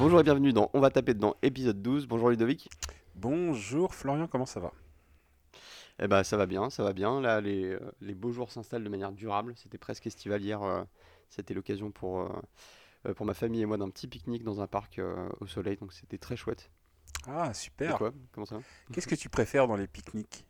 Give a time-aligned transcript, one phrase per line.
[0.00, 2.06] Bonjour et bienvenue dans On va taper dedans, épisode 12.
[2.06, 2.70] Bonjour Ludovic.
[3.16, 4.72] Bonjour Florian, comment ça va?
[5.98, 7.20] Eh ben ça va bien, ça va bien.
[7.20, 9.52] Là, les, euh, les beaux jours s'installent de manière durable.
[9.56, 10.62] C'était presque estival hier.
[10.62, 10.82] euh,
[11.28, 12.20] C'était l'occasion pour,
[13.06, 15.76] euh, pour ma famille et moi d'un petit pique-nique dans un parc euh, au soleil.
[15.76, 16.70] Donc c'était très chouette.
[17.26, 17.98] Ah Et super.
[18.32, 18.58] comment ça
[18.92, 20.46] Qu'est-ce que tu préfères dans les pique-niques?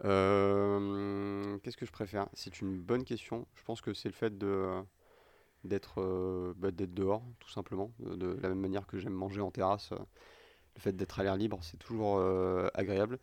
[0.00, 2.26] Qu'est-ce que je préfère?
[2.34, 3.46] C'est une bonne question.
[3.54, 4.82] Je pense que c'est le fait de
[5.66, 7.92] d'être euh, bah, dehors, tout simplement.
[8.00, 9.98] De, de la même manière que j'aime manger en terrasse, euh,
[10.76, 13.18] le fait d'être à l'air libre, c'est toujours euh, agréable.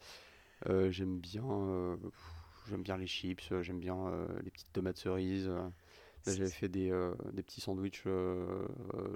[0.69, 1.97] Euh, j'aime bien,
[2.69, 4.11] j'aime bien les chips, j'aime bien
[4.43, 5.49] les petites tomates cerises.
[6.25, 6.89] Là, j'avais fait des,
[7.33, 8.05] des petits sandwichs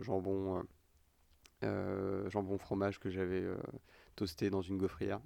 [0.01, 0.63] jambon,
[1.61, 3.43] jambon fromage que j'avais
[4.15, 5.21] toasté dans une gaufrière.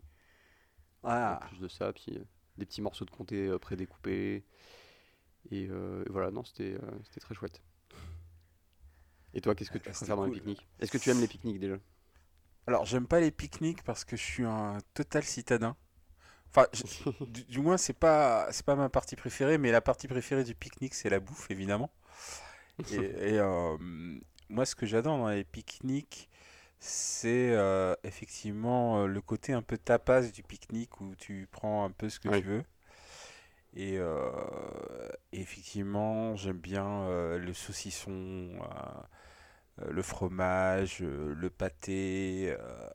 [1.30, 2.20] En Ah, plus de ça, puis
[2.58, 4.46] des petits morceaux de comté prédécoupés.
[5.52, 7.62] Et, euh, et voilà, non, c'était euh, c'était très chouette.
[9.34, 10.68] Et toi, qu'est-ce que tu Ah, préfères dans les pique-niques?
[10.80, 11.78] Est-ce que tu aimes les pique-niques déjà?
[12.68, 15.76] Alors j'aime pas les pique-niques parce que je suis un total citadin.
[16.50, 16.84] Enfin, je-
[17.26, 20.56] du, du moins c'est pas c'est pas ma partie préférée, mais la partie préférée du
[20.56, 21.92] pique-nique c'est la bouffe évidemment.
[22.90, 23.78] Et, et, euh,
[24.50, 26.30] moi ce que j'adore dans les pique-niques
[26.80, 31.92] c'est euh, effectivement euh, le côté un peu tapas du pique-nique où tu prends un
[31.92, 32.30] peu ce que Oui.
[32.30, 32.64] tu veux.
[33.74, 38.50] Et, euh, effectivement, j'aime bien le saucisson,
[39.90, 42.56] le fromage, euh, le pâté.
[42.60, 42.90] euh,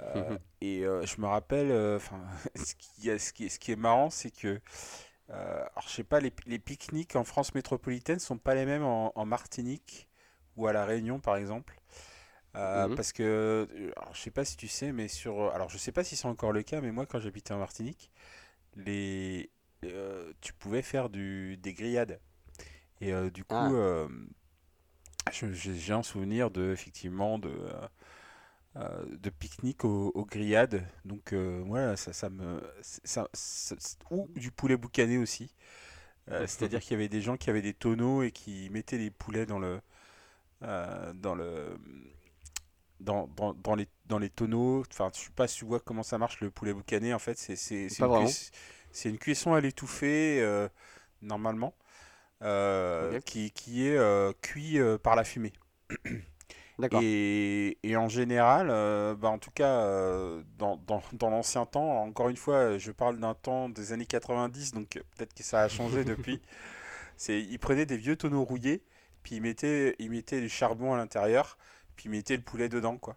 [0.00, 2.20] euh, et euh, je me rappelle, euh, enfin,
[2.56, 4.60] ce qui, est- ce qui, est- ce qui est marrant, c'est que,
[5.30, 8.84] euh, alors je sais pas, les, les pique-niques en France métropolitaine sont pas les mêmes
[8.84, 10.08] en, en Martinique
[10.56, 11.80] ou à La Réunion, par exemple.
[12.56, 12.96] Euh, Mhm.
[12.96, 13.22] parce que,
[13.70, 16.16] euh, alors, je sais pas si tu sais, mais sur, alors je sais pas si
[16.16, 18.10] c'est encore le cas, mais moi quand j'habitais en Martinique,
[18.76, 19.50] les,
[19.84, 22.20] euh, tu pouvais faire du, des grillades.
[23.00, 23.82] Et euh, du coup, Ah.
[25.32, 27.88] J'ai un souvenir de, effectivement, de, euh,
[28.76, 30.86] euh, de pique-nique aux, aux grillades.
[31.04, 33.76] Donc euh, voilà, ça, ça me, ça, ça-
[34.10, 35.54] ou du poulet boucané aussi.
[36.30, 39.10] Euh, C'est-à-dire qu'il y avait des gens qui avaient des tonneaux et qui mettaient les
[39.10, 39.80] poulets dans le,
[41.14, 41.78] dans le,
[43.00, 44.82] dans, dans, dans les, dans les tonneaux.
[44.90, 47.12] Enfin, je sais pas si tu vois comment ça marche le poulet boucané.
[47.14, 47.56] En fait, c'est
[49.04, 50.68] une, cuisson à l'étouffée euh,
[51.22, 51.74] normalement,
[52.42, 55.52] euh, qui, qui est euh, cuit euh, par la fumée.
[57.00, 62.02] Et, et en général, euh, bah, en tout cas, euh, dans, dans, dans l'ancien temps,
[62.02, 65.68] encore une fois, je parle d'un temps des années 90, donc peut-être que ça a
[65.68, 66.40] changé depuis.
[67.16, 68.82] C'est, ils prenaient des vieux tonneaux rouillés,
[69.22, 71.56] puis ils mettaient, ils mettaient du charbon à l'intérieur,
[71.94, 73.16] puis ils mettaient le poulet dedans, quoi.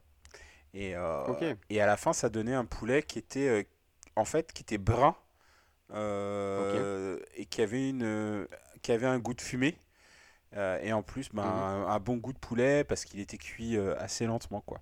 [0.73, 1.23] Et, euh,
[1.71, 3.67] à la fin, ça donnait un poulet qui était,
[4.15, 5.15] en fait, qui était brun
[5.95, 8.47] et qui avait une,
[8.85, 9.75] qui avait un goût de fumée.
[10.55, 11.49] Euh, et en plus, ben, Mhm.
[11.49, 14.79] un, un bon goût de poulet parce qu'il était cuit euh, assez lentement, quoi.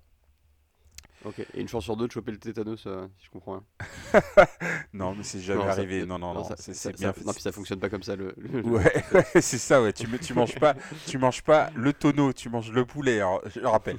[1.24, 1.38] Ok.
[1.54, 3.64] Et une chance sur deux de choper le tétanos, euh, si je comprends bien.
[4.92, 6.04] Non, mais c'est jamais Non, ça- arrivé.
[6.04, 7.12] Non, non, non, ça- c'est bien.
[7.14, 8.14] ça- Non, puis ça fonctionne pas comme ça.
[8.14, 9.92] Le, Ouais, ouais, c'est ça, ouais.
[9.94, 10.74] Tu, me- tu manges pas,
[11.06, 13.16] tu manges pas le tonneau, tu manges le poulet.
[13.20, 13.98] alors, je le rappelle.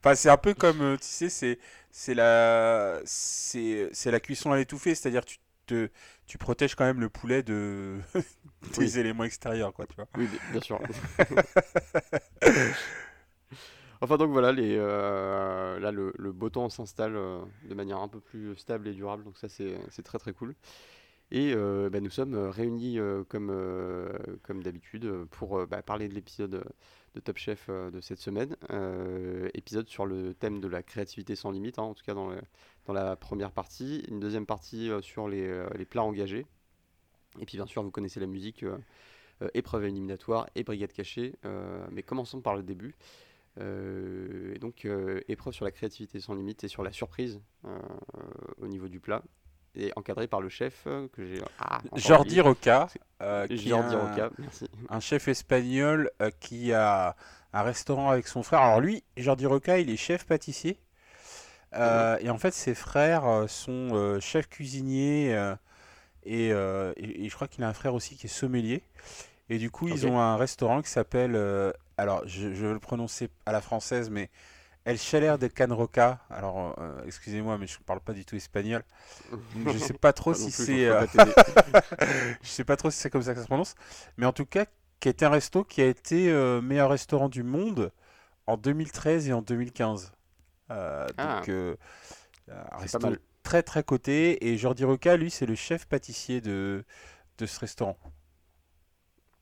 [0.00, 1.58] Enfin, c'est un peu comme, euh, tu sais, c'est,
[1.92, 5.90] c'est la, c'est, c'est la cuisson à l'étouffée, c'est-à-dire tu te,
[6.26, 7.98] tu protèges quand même le poulet de
[8.78, 8.98] des Oui.
[8.98, 10.08] éléments extérieurs, quoi, tu vois.
[10.14, 10.80] Oui, bi- bien sûr.
[14.00, 18.08] Enfin donc voilà, les, euh, là le, le beau temps s'installe euh, de manière un
[18.08, 20.54] peu plus stable et durable, donc ça c'est c'est très très cool.
[21.34, 23.52] Et euh, bah, nous sommes euh, réunis euh, comme,
[24.44, 26.64] comme d'habitude pour bah, parler de l'épisode
[27.16, 28.56] de Top Chef de cette semaine.
[29.52, 32.30] Épisode sur le thème de la créativité sans limite, hein, en tout cas dans,
[32.86, 34.04] dans la première partie.
[34.08, 36.46] Une deuxième partie sur les, les plats engagés.
[37.40, 38.64] Et puis bien sûr, vous connaissez la musique,
[39.54, 41.34] épreuve éliminatoire et brigade cachée.
[41.90, 42.94] mais commençons par le début.
[43.60, 44.86] Et donc,
[45.28, 47.40] épreuve sur la créativité sans limite et sur la surprise
[48.58, 49.22] au niveau du plat.
[49.76, 51.42] Et encadré par le chef euh, que j'ai.
[51.58, 52.40] Ah, encore Jordi.
[52.40, 52.88] Roca,
[53.22, 54.66] euh, qui Jordi un- Roca, merci.
[54.88, 57.16] un chef espagnol euh, qui a
[57.52, 58.60] un restaurant avec son frère.
[58.60, 60.78] Alors lui, Jordi Roca, il est chef pâtissier.
[61.74, 65.56] Euh, Et en fait, ses frères euh, sont euh, chefs cuisiniers euh,
[66.24, 68.82] et, euh, et- et je crois qu'il a un frère aussi qui est sommelier.
[69.50, 72.78] Et du coup, ils ont un restaurant qui s'appelle, euh, alors je, je vais le
[72.78, 74.30] prononcer à la française, mais
[74.84, 76.20] El Chaler de Can Roca.
[76.30, 78.84] Alors, euh, excusez-moi, mais je ne parle pas du tout espagnol.
[79.54, 80.86] Donc, je sais pas trop si c'est...
[80.86, 81.06] euh,
[82.42, 83.74] je sais pas trop si c'est comme ça que ça se prononce,
[84.16, 84.66] mais en tout cas,
[85.00, 87.92] qui est un resto qui a été euh, meilleur restaurant du monde
[88.46, 90.12] en 2013 et en 2015.
[90.70, 91.46] Euh, Ah.
[91.46, 94.46] donc, un resto très très coté.
[94.48, 96.84] Et Jordi Roca, lui, c'est le chef pâtissier de,
[97.38, 97.98] de ce restaurant.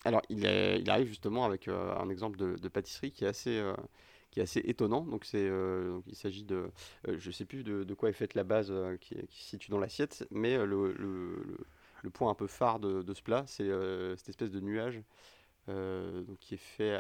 [0.05, 3.61] Alors, il, est- il arrive justement avec un exemple de, de pâtisserie qui est assez,
[4.33, 5.03] qui est assez étonnant.
[5.03, 5.49] Donc, c'est,
[6.09, 6.71] il s'agit de.
[7.07, 9.71] je ne sais plus de, de, quoi est faite la base qui, qui, se situe
[9.71, 11.59] dans l'assiette, mais le, le,
[12.03, 13.71] le, point un peu phare de, de ce plat, c'est
[14.17, 15.01] cette espèce de nuage
[15.69, 16.99] donc, qui est fait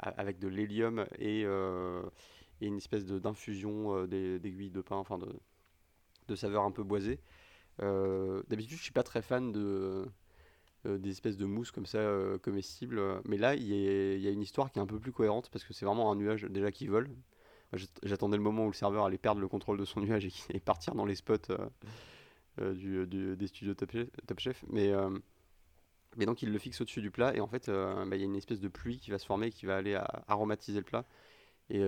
[0.00, 5.28] avec de l'hélium et, et, une espèce d'infusion d'aiguilles de pain, enfin de,
[6.28, 7.20] de saveur un peu boisée.
[7.78, 10.06] D'habitude, je suis pas très fan de euh,
[10.86, 13.00] des espèces de mousse comme ça euh, comestibles.
[13.24, 15.72] Mais là, il y, a une histoire qui est un peu plus cohérente parce que
[15.72, 17.10] c'est vraiment un nuage déjà qui vole.
[18.02, 20.94] J'attendais le moment où le serveur allait perdre le contrôle de son nuage et, partir
[20.94, 21.52] dans les spots
[22.60, 24.64] euh, du, des studios Top Chef.
[24.68, 24.92] Mais,
[26.16, 28.24] mais donc il le fixe au-dessus du plat et en fait bah, il y a
[28.24, 31.04] une espèce de pluie qui va se former et qui va aller aromatiser le plat.
[31.68, 31.82] Et,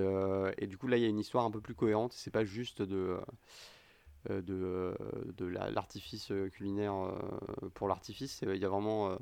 [0.58, 2.12] et, du coup là il y a une histoire un peu plus cohérente.
[2.12, 3.20] C'est pas juste de euh,
[4.28, 4.94] de, euh,
[5.36, 6.94] de l'artifice euh, culinaire
[7.75, 8.40] pour l'artifice.
[8.42, 9.19] Il y a vraiment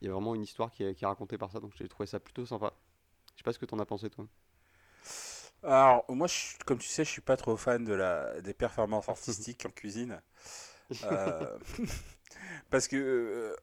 [0.00, 1.88] il y a vraiment une histoire qui est, qui est racontée par ça, donc j'ai
[1.88, 2.72] trouvé ça plutôt sympa.
[3.34, 4.26] Je sais pas ce que tu en as pensé, toi.
[5.62, 6.28] Alors, moi,
[6.66, 10.20] comme tu sais, je suis pas trop fan de la, des performances artistiques en cuisine.
[12.70, 13.56] parce que,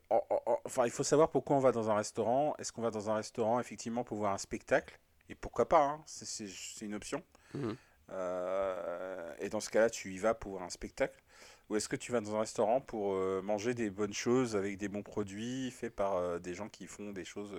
[0.66, 2.56] enfin, il faut savoir pourquoi on va dans un restaurant.
[2.58, 5.00] Est-ce qu'on va dans un restaurant, effectivement, pour voir un spectacle?
[5.30, 6.48] Et pourquoi pas hein, C'est
[6.82, 7.24] une option.
[7.54, 7.74] Mmh.
[8.12, 11.22] Euh, et dans ce cas-là, tu y vas pour un spectacle
[11.70, 14.78] Ou est-ce que tu vas dans un restaurant pour euh, manger des bonnes choses avec
[14.78, 17.56] des bons produits faits par euh, des gens qui font des choses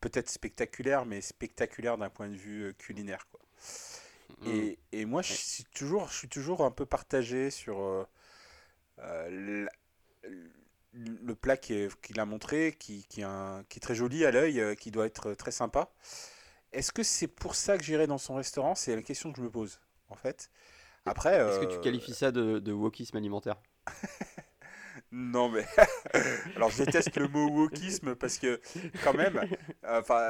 [0.00, 3.40] peut-être spectaculaires, mais spectaculaires d'un point de vue culinaire quoi.
[4.42, 4.48] Mm.
[4.48, 8.06] Et, et, moi, je suis, toujours, je suis toujours un peu partagé sur
[8.98, 9.66] le,
[10.92, 14.90] le plat qu'il a montré, qui, qui, un, qui, est très joli à l'œil, qui
[14.90, 15.90] doit être très sympa.
[16.72, 18.74] Est-ce que c'est pour ça que j'irai dans son restaurant?
[18.74, 20.50] C'est la question que je me pose, en fait.
[21.04, 21.36] Après.
[21.36, 23.56] Est-ce que tu euh, qualifies ça de, de wokisme alimentaire?
[25.12, 25.66] Non, mais.
[26.56, 28.60] Alors, je déteste le mot wokisme parce que,
[29.02, 29.40] quand même,
[29.84, 30.28] enfin,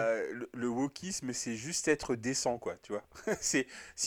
[0.55, 3.05] le, wokisme, c'est juste être décent, quoi, tu vois.
[3.41, 3.67] c'est,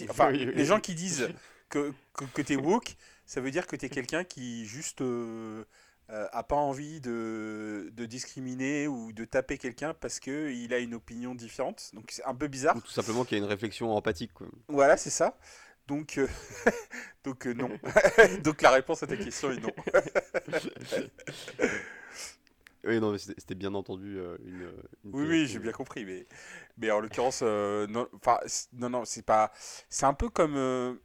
[0.09, 1.29] enfin, les gens qui disent
[1.69, 2.95] que, que, que t'es woke,
[3.25, 5.01] ça veut dire que t'es quelqu'un qui juste.
[5.01, 5.63] Euh,
[6.09, 10.95] euh, a pas envie de, de, discriminer ou de taper quelqu'un parce qu'il a une
[10.95, 11.91] opinion différente.
[11.93, 12.75] Donc c'est un peu bizarre.
[12.75, 14.33] Ou tout simplement qu'il y a une réflexion empathique.
[14.33, 14.47] Quoi.
[14.67, 15.37] Voilà, c'est ça.
[15.87, 16.27] Donc, euh,
[17.23, 17.69] donc euh, non.
[18.43, 19.71] donc la réponse à ta question est non.
[22.83, 24.69] oui, non, mais c'était bien entendu une,
[25.05, 26.03] Oui, oui, j'ai bien compris.
[26.03, 26.27] Mais,
[26.77, 28.09] mais en l'occurrence, non,
[28.73, 29.53] non, non, c'est pas.
[29.89, 30.99] C'est un peu comme.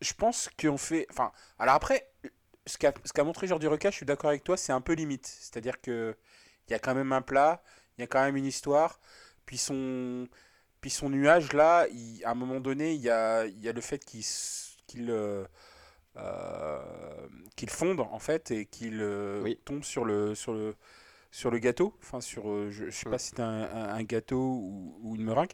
[0.00, 1.06] je pense qu'on fait.
[1.10, 1.30] Enfin,
[1.60, 2.10] alors après,
[2.66, 5.26] ce qu'a montré Jordi Reca, je suis d'accord avec toi, c'est un peu limite.
[5.26, 6.16] C'est-à-dire que
[6.68, 7.62] il y a quand même un plat,
[7.96, 9.00] il y a quand même une histoire,
[9.46, 10.28] puis son,
[10.80, 11.86] puis son nuage là,
[12.24, 14.24] à un moment donné, il y a, il y a le fait qu'il
[14.86, 15.44] qu'il euh,
[16.16, 16.80] euh,
[17.56, 20.74] qu'il fonde en fait et qu'il euh, tombe sur le sur le
[21.30, 21.94] sur le gâteau.
[22.00, 25.52] Enfin sur, je, sais pas si c'est un, un, gâteau ou, ou, une meringue,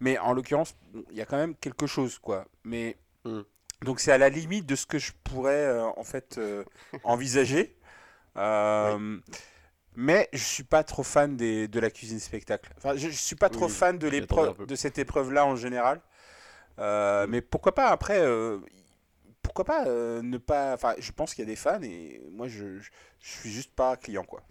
[0.00, 0.76] mais en l'occurrence,
[1.10, 2.46] il y a quand même quelque chose quoi.
[2.64, 3.40] Mais mm.
[3.82, 6.64] Donc c'est à la limite de ce que je pourrais euh, en fait euh,
[7.04, 7.76] envisager.
[8.36, 9.18] Euh,
[9.94, 12.72] mais je suis pas trop fan des, de la cuisine spectacle.
[12.78, 16.00] Enfin, je, ne suis pas trop fan de l'épreuve, de cette épreuve-là en général.
[16.78, 18.24] Mais pourquoi pas après
[19.42, 22.78] Pourquoi pas ne pas Enfin, je pense qu'il y a des fans et moi je,
[22.78, 22.90] je,
[23.20, 24.42] suis juste pas client quoi.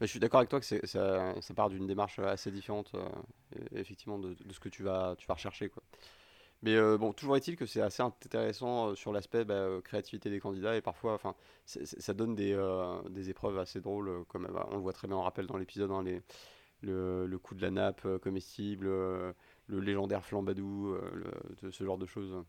[0.00, 2.92] je suis d'accord avec toi que ça, ça, part d'une démarche assez différente,
[3.74, 5.70] effectivement, de, de, ce que tu vas, tu vas rechercher.
[5.70, 5.82] Quoi.
[6.62, 10.30] Mais euh, bon, toujours est-il que c'est assez intéressant euh, sur l'aspect bah, euh, créativité
[10.30, 11.34] des candidats et parfois, enfin,
[11.66, 12.56] ça donne des,
[13.10, 15.90] des, épreuves assez drôles, comme bah, on le voit très bien, on rappelle dans l'épisode,
[15.90, 16.04] hein,
[16.82, 19.34] le, le, coup de la nappe comestible, le
[19.80, 20.96] légendaire flambadou,
[21.70, 22.44] ce genre de choses.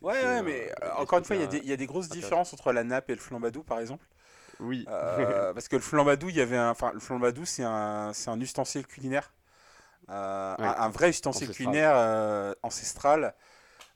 [0.00, 2.84] Ouais, ouais, mais encore une fois, il y, y, a des grosses différences entre la
[2.84, 4.06] nappe et le flambadou, par exemple.
[4.60, 4.84] Oui.
[4.86, 8.86] parce que le flambadou, il y avait un, enfin, le flambadou, c'est un, un ustensile
[8.86, 9.32] culinaire
[10.10, 13.34] euh, un, vrai ustensile culinaire euh, ancestral.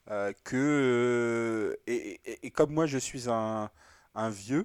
[0.08, 3.70] Euh, que, et, et, comme moi je suis un,
[4.14, 4.64] un vieux,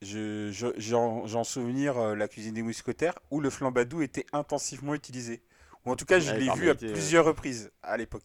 [0.00, 5.42] j'en souvenir la cuisine des mousquetaires où le flambadou était intensivement utilisé.
[5.84, 8.22] Ou en tout cas, je l'ai vu à plusieurs reprises à l'époque.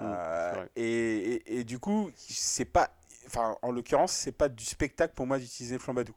[0.00, 0.04] Mmh,
[0.76, 2.90] et, et, du coup, c'est pas,
[3.26, 6.14] enfin, en l'occurrence, c'est pas du spectacle pour moi d'utiliser le flambadou.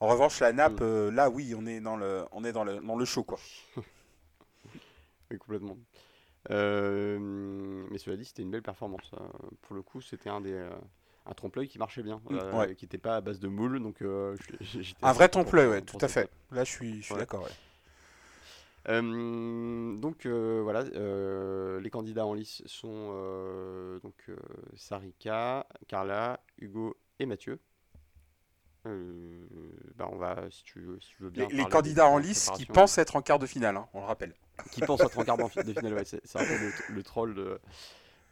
[0.00, 1.08] En revanche, la nappe, mmh.
[1.08, 3.38] là, oui, on est dans le, on est dans le, dans le show, quoi.
[5.30, 5.76] Oui, complètement.
[6.50, 7.18] Euh,
[7.90, 9.10] mais cela dit, c'était une belle performance.
[9.14, 9.26] Euh,
[9.62, 10.70] pour le coup, c'était un des euh,
[11.26, 13.82] un trompe-l'œil qui marchait bien, mm, qui n'était pas à base de moule.
[13.82, 14.02] Donc,
[15.02, 16.30] un vrai trompe-l'œil, ouais, tout à fait.
[16.52, 17.48] Là, je suis, je suis d'accord.
[18.86, 20.84] donc voilà,
[21.80, 24.30] les candidats en lice sont donc
[24.76, 27.58] Sarika, Carla, Hugo et Mathieu.
[28.86, 29.46] Euh,
[29.96, 31.48] bah on va, si tu, si tu veux bien.
[31.50, 32.74] Les, candidats en lice qui préparations.
[32.74, 34.34] pensent être en quart de finale, hein, on le rappelle.
[34.72, 35.94] qui pense être en quart de finale.
[35.94, 37.60] Ouais, c'est un peu le, le troll de,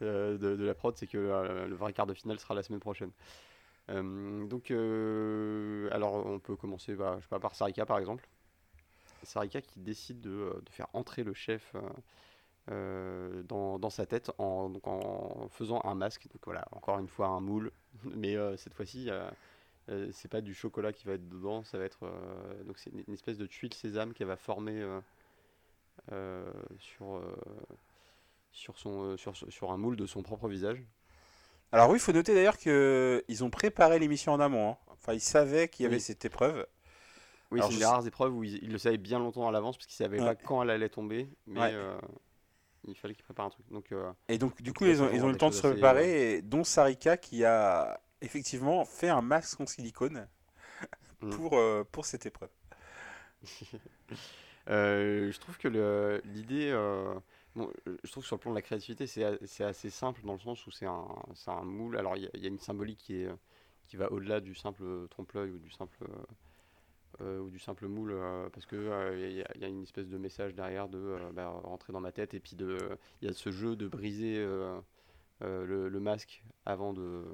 [0.02, 2.62] euh, de, de la prod, c'est que euh, le vrai quart de finale sera la
[2.62, 3.10] semaine prochaine.
[3.90, 8.26] Euh, donc, euh, alors on peut commencer bah, je sais pas, par Sarika par exemple.
[9.24, 11.74] Sarika qui décide de, de faire entrer le chef
[12.70, 16.28] euh, dans, dans sa tête en, donc en faisant un masque.
[16.32, 17.72] Donc voilà, encore une fois un moule,
[18.04, 19.10] mais euh, cette fois-ci.
[19.10, 19.28] euh,
[19.90, 22.90] euh, c'est pas du chocolat qui va être dedans, ça va être euh, donc c'est
[22.90, 24.84] une, espèce de tuile sésame qu'elle va former
[26.12, 27.20] euh, sur,
[28.50, 30.82] sur, son, sur, sur un moule de son propre visage.
[31.72, 34.70] Alors oui, il faut noter d'ailleurs qu'ils ont préparé l'émission en amont.
[34.70, 34.76] hein.
[34.92, 36.00] Enfin, ils savaient qu'il y avait Oui.
[36.00, 36.66] cette épreuve.
[37.50, 39.76] Oui, c'est une des rares épreuves où ils, ils le savaient bien longtemps à l'avance
[39.76, 40.24] parce qu'ils savaient Ouais.
[40.24, 41.72] pas quand elle allait tomber, mais Ouais.
[41.74, 41.98] euh,
[42.86, 43.66] il fallait qu'ils préparent un truc.
[43.70, 45.66] Donc, euh, Et donc, du coup, ils ont, ils ont eu le temps de se
[45.66, 50.26] préparer, et dont Sarika qui a effectivement fait un masque en silicone
[51.22, 51.30] Mm.
[51.36, 52.50] pour, euh, pour cette épreuve.
[54.68, 55.68] euh, je trouve que
[56.24, 57.14] l'idée, euh,
[57.54, 60.38] bon, je trouve que sur le plan de la créativité, c'est assez simple dans le
[60.38, 61.06] sens où c'est un,
[61.46, 61.96] un moule.
[61.96, 63.28] Alors, il y, a- il y a une symbolique qui est
[63.88, 65.98] qui va au-delà du simple trompe-l'œil ou du simple
[67.20, 68.14] ou du simple moule
[68.52, 71.48] parce que il y, a- il y a une espèce de message derrière de bah,
[71.48, 72.76] rentrer dans ma tête et puis de
[73.22, 74.36] il y a ce jeu de briser
[75.40, 77.24] le, le masque avant de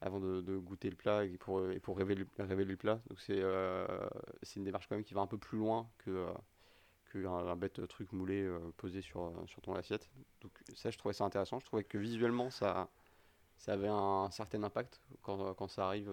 [0.00, 1.58] avant de, goûter le plat et pour
[1.96, 3.86] révéler, le plat donc c'est euh,
[4.42, 6.32] c'est une démarche quand même qui va un peu plus loin que euh,
[7.06, 11.12] que un, un bête truc moulé euh, posé sur ton assiette donc ça je trouvais
[11.12, 12.88] ça intéressant je trouvais que visuellement ça
[13.66, 16.10] avait un certain impact quand, ça arrive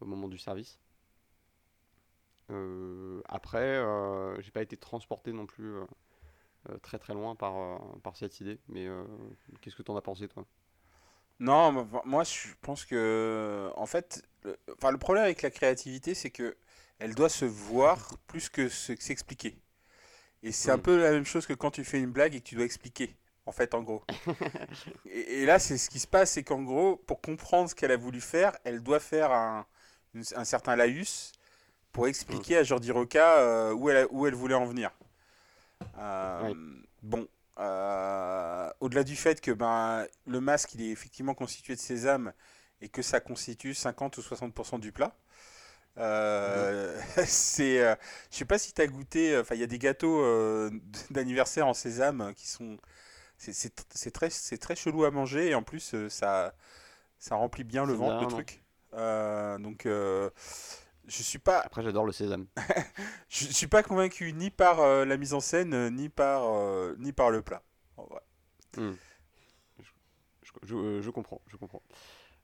[0.00, 0.80] au moment du service.
[2.50, 3.78] Euh, après,
[4.40, 5.74] j'ai pas été transporté non plus
[6.80, 8.88] très très loin par, par cette idée, mais
[9.60, 10.46] qu'est-ce que t'en as pensé toi?
[11.40, 16.30] Non, moi- je pense que, en fait, le, enfin, le problème avec la créativité, c'est
[16.30, 16.56] que
[16.98, 19.56] elle doit se voir plus que se- que s'expliquer.
[20.42, 20.82] Et c'est un Oui.
[20.82, 23.16] peu la même chose que quand tu fais une blague et que tu dois expliquer,
[23.46, 24.02] en fait, en gros.
[25.06, 27.90] Et, et là, c'est ce qui se passe, c'est qu'en gros, pour comprendre ce qu'elle
[27.92, 29.66] a voulu faire, elle doit faire un,
[30.14, 31.32] une- un certain laïus
[31.92, 34.90] pour expliquer à Jordi Roca euh, où, elle, a- où elle voulait en venir.
[35.98, 36.54] Euh.
[37.02, 37.26] Bon,
[37.60, 42.32] euh, au-delà du fait que ben, le masque, il est effectivement constitué de sésame
[42.82, 45.16] et que ça constitue 50 ou 60% du plat.
[45.98, 47.94] Euh, c'est, euh,
[48.30, 50.70] je sais pas si tu as goûté, enfin il y a des gâteaux euh,
[51.10, 52.78] d'anniversaire en sésame qui sont,
[53.38, 56.54] c'est c'est tr- c'est très, c'est très chelou à manger et en plus euh, ça,
[57.18, 58.62] ça remplit bien le ventre, le truc.
[58.94, 60.30] Euh, donc euh,
[61.10, 62.46] je suis pas, Après, j'adore le sésame.
[63.28, 66.94] je suis pas convaincu ni par euh, la mise en scène euh, ni par, euh,
[66.98, 67.62] ni par le plat.
[67.96, 68.20] en vrai.
[68.76, 68.92] Hmm.
[70.62, 71.82] Je, je- comprends, je comprends.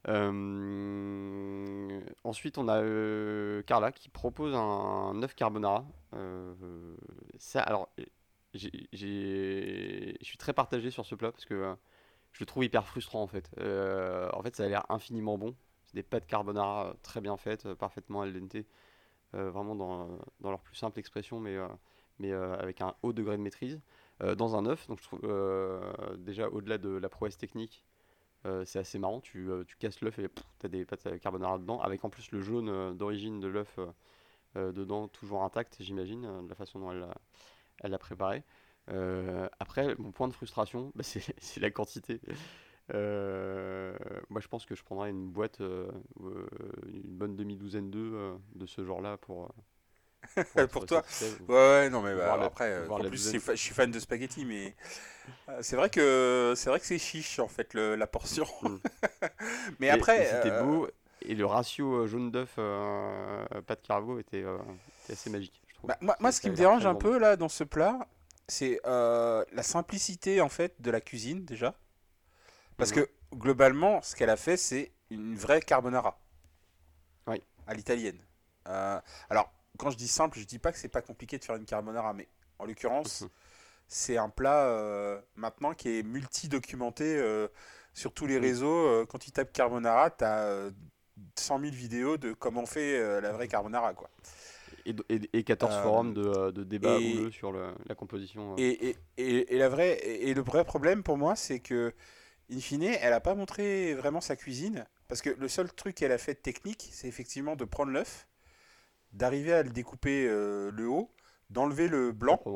[0.08, 2.82] Euh, ensuite, on a
[3.62, 5.84] Carla qui propose un œuf carbonara.
[7.38, 7.88] Ça, alors,
[8.54, 8.68] je
[10.22, 11.74] suis très partagé sur ce plat parce que
[12.32, 13.50] je le trouve hyper frustrant en fait.
[13.60, 15.54] En fait, ça a l'air infiniment bon.
[15.96, 18.66] Des pâtes carbonara euh, très bien faites, euh, parfaitement al dente,
[19.34, 21.56] euh, vraiment dans, leur plus simple expression, mais,
[22.30, 23.80] avec un haut degré de maîtrise
[24.36, 24.86] dans un œuf.
[24.88, 25.20] Donc je trouve
[26.18, 27.84] déjà au-delà de la prouesse technique,
[28.64, 29.20] c'est assez marrant.
[29.20, 29.48] Tu,
[29.78, 30.28] casses l'œuf et
[30.60, 33.78] tu as des pâtes carbonara dedans, avec en plus le jaune d'origine de l'œuf
[34.54, 36.92] dedans, toujours intact, j'imagine, de la façon dont
[37.80, 38.44] elle l'a préparé.
[39.58, 42.20] Après, mon point de frustration, bah, c'est la quantité.
[42.94, 43.96] Euh,
[44.30, 45.90] moi, je pense que je prendrais une boîte, euh,
[46.22, 46.46] euh,
[46.92, 49.52] une bonne demi-douzaine d'œufs euh, de ce genre-là pour,
[50.72, 51.02] Pour toi.
[51.48, 54.74] Ouais, ouais, non, mais bah, la- après, en plus, je suis fan de spaghetti, mais
[55.60, 58.46] c'est vrai que c'est vrai que c'est chiche en fait le- la portion.
[58.62, 58.76] Mm.
[59.80, 60.88] mais Et- après, c'était beau
[61.22, 62.56] et le ratio jaune d'œuf
[63.66, 65.88] pâte carbo était, était assez magique, je trouve.
[65.90, 68.06] bah, moi, moi, ce qui me dérange un peu là dans ce plat,
[68.48, 71.74] c'est la simplicité en fait de la cuisine déjà,
[72.76, 76.18] parce que globalement, ce qu'elle a fait, c'est une vraie carbonara.
[77.26, 77.42] Oui.
[77.66, 78.18] À l'italienne.
[78.68, 81.56] Euh, alors, quand je dis simple, je dis pas que c'est pas compliqué de faire
[81.56, 82.28] une carbonara, mais
[82.58, 83.22] en l'occurrence.
[83.22, 83.28] Mhm.
[83.88, 87.46] c'est un plat euh, maintenant qui est multi-documenté euh,
[87.92, 89.06] sur tous les réseaux.
[89.06, 90.70] Quand tu tapes carbonara, tu as
[91.36, 93.94] 100 000 vidéos de comment on fait la vraie carbonara.
[93.94, 94.10] Quoi.
[94.86, 98.54] Et, et- et 14 Euh, forums de, de débats et- sur le- la composition.
[98.58, 98.96] Et,
[99.50, 101.94] la vraie, et le vrai problème pour moi, c'est que,
[102.50, 104.86] in fine, elle n'a pas montré vraiment sa cuisine.
[105.08, 108.26] Parce que le seul truc qu'elle a fait de technique, c'est effectivement de prendre l'œuf,
[109.12, 111.10] d'arriver à le découper euh, le haut,
[111.50, 112.46] d'enlever le blanc,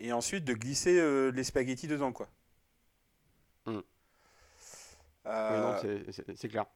[0.00, 2.12] et ensuite de glisser euh, les spaghettis dedans.
[2.12, 2.28] quoi.
[3.66, 3.82] Mm.
[5.48, 5.82] Oui, Euh,
[6.36, 6.66] c'est- clair.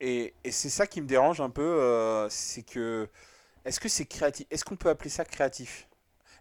[0.00, 3.08] Et, et c'est ça qui me dérange un peu, c'est que
[3.64, 5.88] est-ce que c'est créatif Est-ce qu'on peut appeler ça créatif?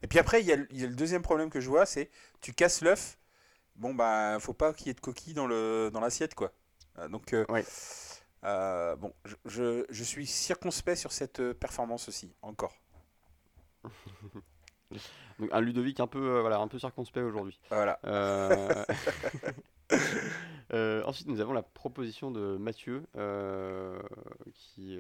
[0.04, 1.70] Et puis après, il y, a, le- il y a le deuxième problème que je
[1.70, 2.10] vois, c'est
[2.42, 3.18] tu casses l'œuf,
[3.75, 6.51] bon bah faut pas qu'il y ait de coquilles dans le dans l'assiette quoi.
[7.00, 7.65] Euh, donc euh, Ouais.
[8.44, 12.75] euh, bon, je, je, je suis circonspect sur cette performance aussi, encore.
[15.39, 17.60] Donc un Ludovic un peu, voilà, un peu circonspect aujourd'hui.
[17.70, 18.00] Voilà.
[21.06, 23.03] Ensuite, nous avons la proposition de Mathieu,
[24.53, 25.00] qui,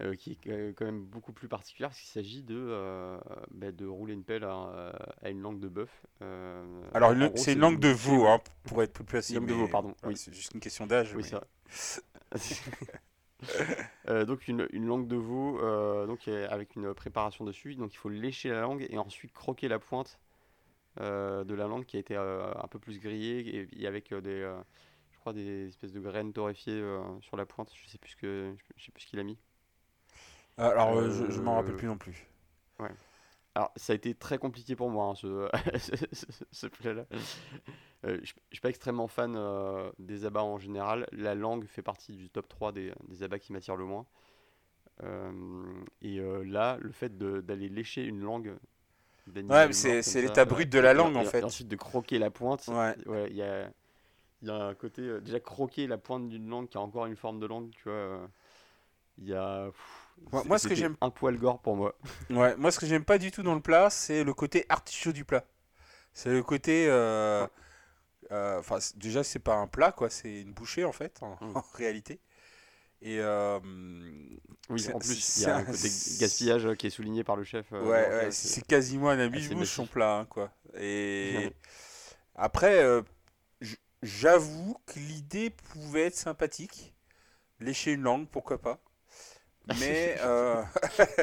[0.00, 3.18] euh, qui est euh, quand même beaucoup plus particulière, parce qu'il s'agit de, euh,
[3.50, 5.90] bah, de rouler une pelle à, à une langue de bœuf.
[6.22, 6.62] Euh,
[6.94, 9.34] Alors c'est une langue de veau, hein, pour être plus précis.
[9.34, 10.16] Langue de mais- veau, pardon, oui.
[10.16, 11.14] C'est juste une question d'âge.
[11.16, 11.38] Oui, mais-
[12.36, 12.78] c'est vrai.
[14.26, 15.58] Donc une, une langue de veau
[16.06, 17.74] donc, avec une préparation dessus.
[17.76, 20.18] Donc il faut lécher la langue et ensuite croquer la pointe
[21.00, 24.50] de la langue qui a été un peu plus grillée et, et avec des,
[25.12, 26.82] je crois des espèces de graines torréfiées
[27.20, 27.70] sur la pointe.
[27.74, 29.38] Je sais plus ce que, je sais plus ce qu'il a mis.
[30.58, 32.26] Alors euh, je, je m'en rappelle Euh, plus non plus.
[33.54, 37.06] Alors, ça a été très compliqué pour moi, hein, ce, plat-là.
[38.04, 41.08] Euh, je ne suis pas extrêmement fan euh, des abats en général.
[41.10, 44.06] La langue fait partie du top 3 des, des abats qui m'attirent le moins.
[46.02, 48.54] Et là, le fait d'aller lécher une langue
[49.48, 51.40] Ouais, c'est- l'état brut de la et- langue, en fait.
[51.40, 52.66] Et ensuite de croquer la pointe.
[52.68, 52.94] Ouais.
[53.06, 53.68] Ouais, il y a,
[54.42, 55.20] y a un côté.
[55.20, 58.28] déjà, croquer la pointe d'une langue qui a encore une forme de langue, tu vois.
[59.18, 59.66] Il y a.
[59.66, 60.07] pff,
[60.44, 61.96] Moi- ce que j'aime- Un poil gore pour moi.
[62.30, 65.12] Ouais, moi ce que j'aime pas du tout dans le plat, c'est le côté artichaut
[65.12, 65.44] du plat.
[66.12, 66.86] C'est le côté.
[66.88, 67.46] euh,
[68.32, 71.32] euh, Enfin, c- déjà, c'est pas un plat, quoi, c'est une bouchée en fait, en,
[71.40, 71.56] Mm.
[71.56, 72.20] en réalité.
[73.00, 73.18] Et.
[73.20, 73.58] euh,
[74.68, 75.88] Oui, en plus, il y a un- un côté
[76.20, 77.66] gaspillage euh, qui est souligné par le chef.
[77.72, 80.50] euh, ouais, c'est quasiment un amuse-bouche son plat, hein, quoi.
[80.74, 81.50] Et.
[82.34, 83.02] Après, euh,
[84.02, 86.94] j'avoue que l'idée pouvait être sympathique.
[87.60, 88.80] Lécher une langue, pourquoi pas.
[89.68, 90.62] Mais, euh,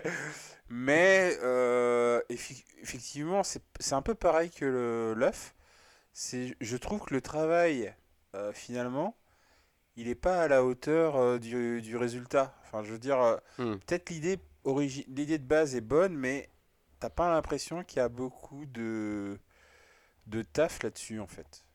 [0.69, 5.55] mais euh, effi- effectivement, c'est c'est un peu pareil que l'œuf.
[6.13, 7.93] C'est, je trouve que le travail,
[8.36, 9.15] euh, finalement,
[9.97, 12.55] il n'est pas à la hauteur du, du résultat.
[12.63, 13.75] Enfin, je veux dire, Hmm.
[13.88, 14.39] peut-être l'idée,
[15.10, 16.49] l'idée de base est bonne, mais
[16.99, 19.39] t'as pas l'impression qu'il y a beaucoup de,
[20.27, 21.65] de taf là-dessus, en fait.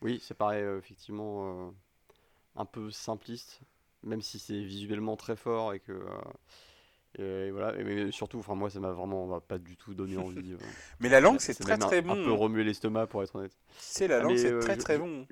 [0.00, 1.74] Oui, paraît euh, effectivement
[2.56, 3.60] un peu simpliste,
[4.06, 5.92] même si c'est visuellement très fort et que.
[7.18, 9.94] euh, et voilà, et- mais surtout, enfin, moi, ça m'a vraiment bah, pas du tout
[9.94, 10.54] donné envie.
[11.00, 12.36] Mais la langue, c'est très très un, un peu bon.
[12.36, 13.56] remué l'estomac pour être honnête.
[13.78, 15.26] Sais, la Ah, langue, c'est euh, très je- très bon.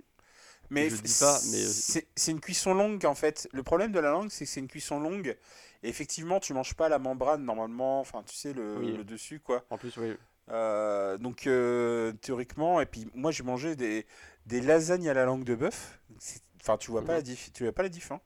[0.71, 3.49] Mais je dis pas, mais, euh, c'est c'est une cuisson longue en fait.
[3.53, 5.37] Le problème de la langue, c'est que c'est une cuisson longue.
[5.83, 8.01] Et effectivement, tu manges pas la membrane normalement.
[8.01, 8.97] Enfin, tu sais, le, Oui.
[8.97, 9.65] le dessus quoi.
[9.71, 10.15] En plus, oui.
[10.51, 14.07] Euh, donc euh, théoriquement, et puis moi j'ai mangé des,
[14.47, 16.01] des lasagnes à la langue de bœuf.
[16.19, 17.19] C'est- Enfin, tu vois pas Mhm.
[17.19, 18.11] la diff, tu vois pas la diff.
[18.11, 18.21] hein.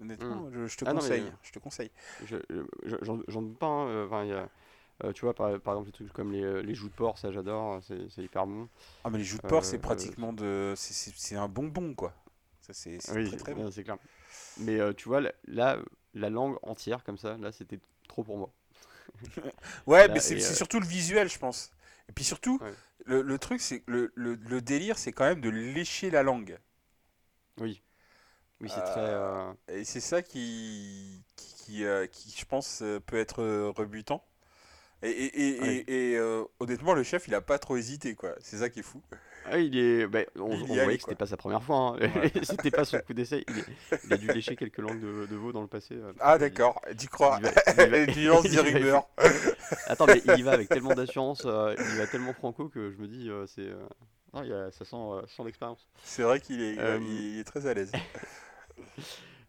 [0.00, 1.32] Honnêtement, je, je te Ah non, mais, conseille.
[1.42, 1.90] Je te conseille.
[2.20, 2.36] Je-
[2.84, 3.66] je- J'en j'en doute pas.
[3.66, 4.48] hein, euh, enfin, il y a,
[5.04, 7.18] euh, tu vois, par, par exemple, des trucs comme les, euh, les joues de porc,
[7.18, 8.68] ça j'adore, c'est c'est hyper bon.
[9.04, 12.14] Ah mais les joues de porc, euh, c'est pratiquement de, c'est- un bonbon quoi.
[12.60, 13.66] Ça c'est Oui, très très bon.
[13.70, 13.98] c'est clair.
[14.58, 15.78] Mais euh, tu vois, là,
[16.14, 18.52] la langue entière, comme ça, là, c'était trop pour moi.
[19.86, 21.70] Ouais, Là, mais c'est surtout le visuel, je pense.
[22.08, 22.76] Et puis surtout, Ouais.
[23.04, 26.58] le, le truc, c'est le, le délire, c'est quand même de lécher la langue.
[27.60, 27.82] Oui.
[28.60, 29.00] Oui, c'est très.
[29.00, 33.70] euh, Et c'est ça qui, qui, qui, euh, qui, je pense, euh, peut être euh,
[33.70, 34.24] rebutant.
[35.02, 38.34] Et, et, et, euh, honnêtement, le chef, il a pas trop hésité, quoi.
[38.40, 39.02] C'est ça qui est fou.
[39.44, 40.06] Ah, il est.
[40.08, 41.76] bah, on, Il voyait allé, que c'était pas sa première fois.
[41.76, 41.98] hein.
[42.00, 42.32] Ouais.
[42.42, 43.44] c'était pas son coup d'essai.
[43.48, 43.68] Il, est-
[44.04, 45.94] il a dû lécher quelques langues de, de veau dans le passé.
[45.94, 47.40] euh, Ah, d'accord, tu crois.
[47.42, 47.50] va-
[48.62, 49.06] rumeurs.
[49.86, 52.90] Attends, mais il y va avec tellement d'assurance, euh, il y va tellement franco que
[52.90, 53.62] je me dis, euh, c'est.
[53.68, 53.86] euh,
[54.34, 55.86] non, il y a- ça sent, euh, sent l'expérience.
[56.02, 57.92] C'est vrai qu'il est, Euh, il est très à l'aise.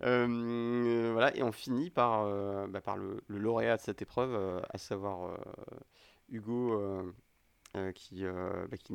[0.04, 4.32] Euh, voilà, et on finit par, euh, bah, par le, le lauréat de cette épreuve,
[4.36, 5.38] euh, à savoir euh,
[6.30, 7.04] Hugo, euh,
[7.78, 8.94] euh, qui, euh, qui,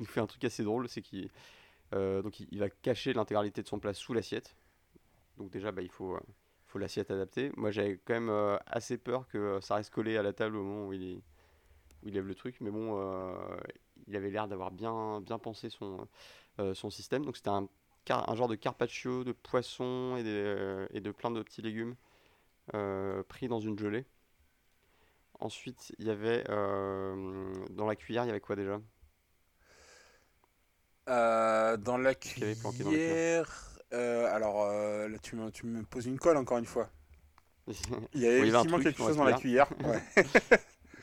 [0.00, 1.30] nous- fait un truc assez drôle, c'est qu'il
[1.94, 4.56] euh, donc il, va cacher l'intégralité de son plat sous l'assiette.
[5.38, 6.20] Donc déjà, bah, il faut, euh,
[6.66, 7.52] faut l'assiette adaptée.
[7.56, 10.56] Moi, j'avais quand même euh, assez peur que euh, ça reste collé à la table
[10.56, 11.22] au moment où il,
[12.02, 13.34] où il lève le truc, mais bon, euh,
[14.06, 16.08] il avait l'air d'avoir bien, bien pensé son,
[16.60, 17.24] euh, son système.
[17.24, 17.68] Donc c'était un
[18.10, 21.96] un genre de carpaccio de poisson et, des- euh, et de plein de petits légumes
[22.74, 24.06] euh, pris dans une gelée.
[25.40, 28.80] Ensuite, il y avait euh, dans la cuillère, il y avait quoi déjà?
[31.78, 32.14] Dans la
[32.62, 33.78] dans cuillère?
[33.92, 36.90] euh, alors euh, là, tu me, tu me poses une colle encore une fois.
[38.14, 39.68] Il y Oui, avait un effectivement quelque chose dans la cuillère.
[39.84, 40.02] ouais.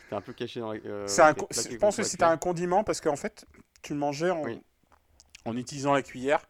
[0.02, 0.80] C'était un peu caché dans la.
[0.86, 1.34] euh, un
[1.70, 3.46] je pense que c'était un condiment parce qu'en fait,
[3.82, 4.62] tu le mangeais en, Oui.
[5.46, 6.48] en utilisant la cuillère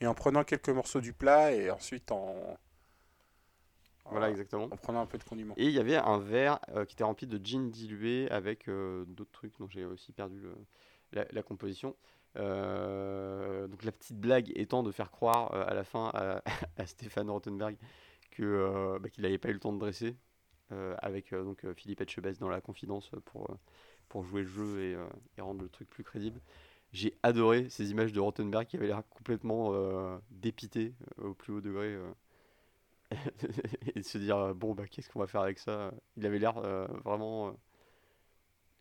[0.00, 2.58] et en prenant quelques morceaux du plat et ensuite en,
[4.10, 4.68] Voilà, exactement.
[4.70, 5.54] en prenant un peu de condiment.
[5.56, 9.04] Et il y avait un verre euh, qui était rempli de gin dilué avec euh,
[9.08, 10.54] d'autres trucs dont j'ai aussi perdu le-
[11.12, 11.96] la, la composition.
[12.36, 16.42] Euh, donc la petite blague étant de faire croire à la fin à,
[16.76, 17.76] à Stéphane Rothenberg
[18.30, 20.16] que, bah, qu'il n'avait pas eu le temps de dresser
[20.98, 23.56] avec donc, Philippe Etchebest dans la confidence pour,
[24.08, 24.96] pour jouer le jeu et,
[25.36, 26.40] et rendre le truc plus crédible.
[26.92, 31.52] J'ai adoré ces images de Rothenberg qui avait l'air complètement euh, dépité euh, au plus
[31.54, 31.86] haut degré.
[31.94, 32.12] euh,
[33.94, 35.92] et de se dire euh, bon bah qu'est-ce qu'on va faire avec ça?
[36.16, 36.54] Il avait l'air
[37.04, 37.54] vraiment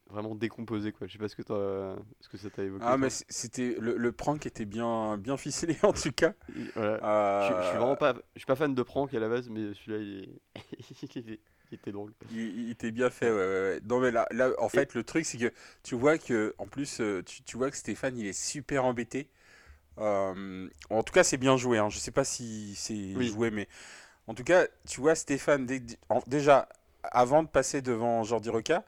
[0.08, 3.10] vraiment décomposé quoi je sais pas ce que ce que ça t'a évoqué Ah, mais
[3.30, 6.34] c'était le, le prank était bien, bien ficelé en tout cas.
[7.38, 9.74] Je, je suis vraiment pas je suis pas fan de prank à la base mais
[9.74, 11.40] celui-là il, est- il est-
[11.72, 13.80] il était drôle Il, il était bien fait, ouais, ouais, ouais.
[13.86, 15.52] Non, mais là, là en fait, le truc, c'est que
[15.84, 19.30] tu vois que, en plus, euh, tu, tu vois que Stéphane, il est super embêté.
[20.00, 21.78] Euh, en tout cas, c'est bien joué.
[21.78, 21.90] Hein.
[21.90, 23.30] Je sais pas si c'est Oui.
[23.30, 23.68] joué, mais
[24.28, 25.68] en tout cas, tu vois Stéphane,
[26.28, 26.70] déjà,
[27.04, 28.86] avant de passer devant Jordi Roca,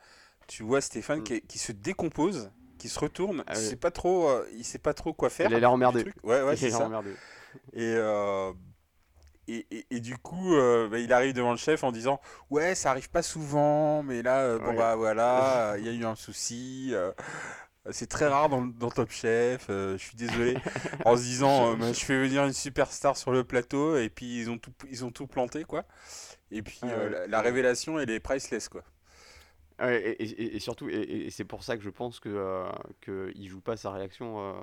[0.47, 1.23] tu vois Stéphane Mm.
[1.23, 3.69] qui, qui se décompose, qui se retourne, Ah il oui.
[3.69, 5.49] sait pas trop, euh, il sait pas trop quoi faire.
[5.49, 6.03] il l'air du emmerdé.
[6.23, 6.85] Ouais, ouais, il l'air ça.
[6.85, 7.11] emmerdé
[7.73, 8.51] Et, euh,
[9.47, 12.75] et, et, et du coup, euh, bah, il arrive devant le chef en disant Ouais,
[12.75, 14.75] ça arrive pas souvent, mais là, euh, bon, Ouais.
[14.77, 16.89] bah voilà, il y a eu un souci.
[16.93, 17.11] euh,
[17.91, 20.59] c'est très rare dans, dans Top Chef, euh, je suis désolé.
[21.05, 24.39] En se disant euh, Bah, Je fais venir une superstar sur le plateau, et puis
[24.39, 25.85] ils ont tout, ils ont tout planté, quoi.
[26.51, 28.83] Et puis Ah euh, la, la révélation, elle est priceless, quoi.
[29.79, 32.69] Ouais, et, et- surtout et, c'est pour ça que je pense que euh,
[33.01, 34.55] que il joue pas sa réaction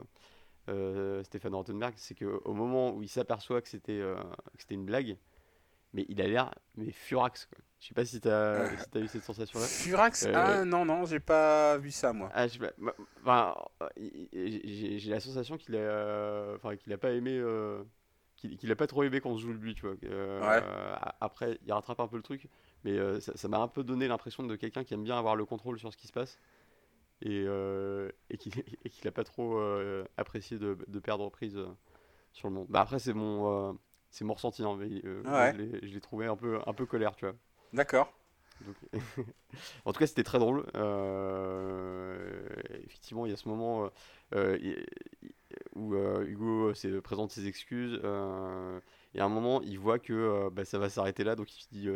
[0.68, 4.16] euh, euh, Stéphane Rothenberg c'est que au moment où il s'aperçoit que c'était euh,
[4.59, 5.16] c'était une blague
[5.94, 7.59] mais il a l'air mais furax quoi.
[7.81, 10.85] je sais pas si t'as si t'as eu cette sensation là Furax Euh, Ah non,
[10.85, 12.28] non, j'ai pas vu ça, moi.
[12.35, 12.46] Ah,
[13.22, 17.83] enfin, euh, j'ai la sensation qu'il a, euh, enfin, qu'il a pas aimé, euh,
[18.37, 19.96] qu'il a pas trop aimé qu'on se joue de lui, tu vois.
[20.04, 20.62] Euh, Ouais.
[21.20, 22.48] après, il rattrape un peu le truc,
[22.85, 25.44] mais euh, ça m'a un peu donné l'impression de quelqu'un qui aime bien avoir le
[25.46, 26.38] contrôle sur ce qui se passe
[27.22, 28.52] et, euh, et qu'il
[28.85, 31.66] et qu'il a pas trop euh, apprécié de, de perdre prise euh,
[32.33, 32.68] sur le monde.
[32.70, 33.78] Bah après, c'est mon,
[34.11, 34.88] c'est mon ressenti, hein, mais
[35.24, 35.57] Ouais.
[35.83, 37.37] je l'ai- trouvé un peu, un peu colère, tu vois.
[37.72, 38.09] D'accord.
[39.85, 40.64] En tout cas, c'était très drôle.
[42.87, 43.90] Effectivement, il y a ce moment
[45.74, 48.00] où Hugo se présente ses excuses.
[49.14, 51.68] et à un moment, il voit que bah, ça va s'arrêter là, donc il se
[51.70, 51.88] dit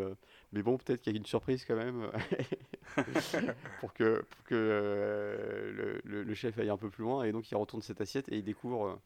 [0.52, 2.10] Mais bon, peut-être qu'il y a une surprise quand même.
[3.80, 7.24] pour que, pour que euh, le, le- le chef aille un peu plus loin.
[7.24, 8.96] Et donc, il retourne cette assiette et il découvre euh,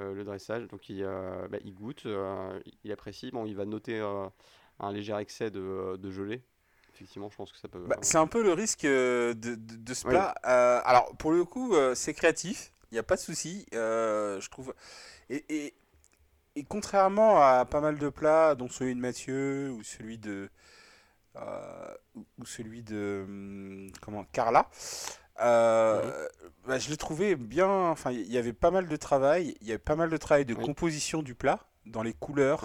[0.00, 0.68] euh, le dressage.
[0.68, 3.30] Donc, il, euh, bah, il goûte, euh, il apprécie.
[3.30, 4.26] Bon, il va noter euh,
[4.80, 6.42] un léger excès de, de gelée.
[6.94, 7.80] Effectivement, je pense que ça peut.
[7.86, 10.34] Bah, c'est un peu le risque euh, de, de- de ce plat.
[10.46, 14.40] Euh, alors, pour le coup, euh, c'est créatif, il n'y a pas de souci, euh,
[14.40, 14.74] je trouve.
[15.30, 15.74] Et, et-
[16.56, 20.50] et contrairement à pas mal de plats, dont celui de Mathieu ou celui de.
[21.36, 23.24] euh, ou, celui de.
[23.26, 24.70] hum, comment Carla.
[25.40, 26.28] euh,
[26.66, 27.68] bah, je l'ai trouvé bien.
[27.68, 29.56] Enfin, il y avait pas mal de travail.
[29.60, 30.64] Il y avait pas mal de travail de Oui.
[30.64, 32.64] composition du plat, dans les couleurs,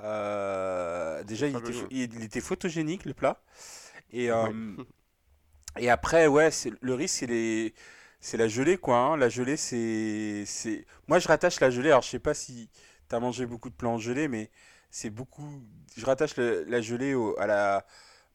[0.00, 3.42] euh, déjà, il était, il photogénique le plat.
[4.12, 4.30] Et,
[5.78, 7.74] et après, ouais, le risque, c'est, les,
[8.20, 8.96] c'est la gelée, quoi.
[8.98, 9.16] hein.
[9.16, 10.86] La gelée, c'est, c'est.
[11.08, 11.90] Moi, je rattache la gelée.
[11.90, 12.70] Alors, je sais pas si
[13.08, 14.50] tu as mangé beaucoup de plats en gelée, mais
[14.90, 15.62] c'est beaucoup.
[15.96, 17.86] Je rattache le- la gelée au- à, la,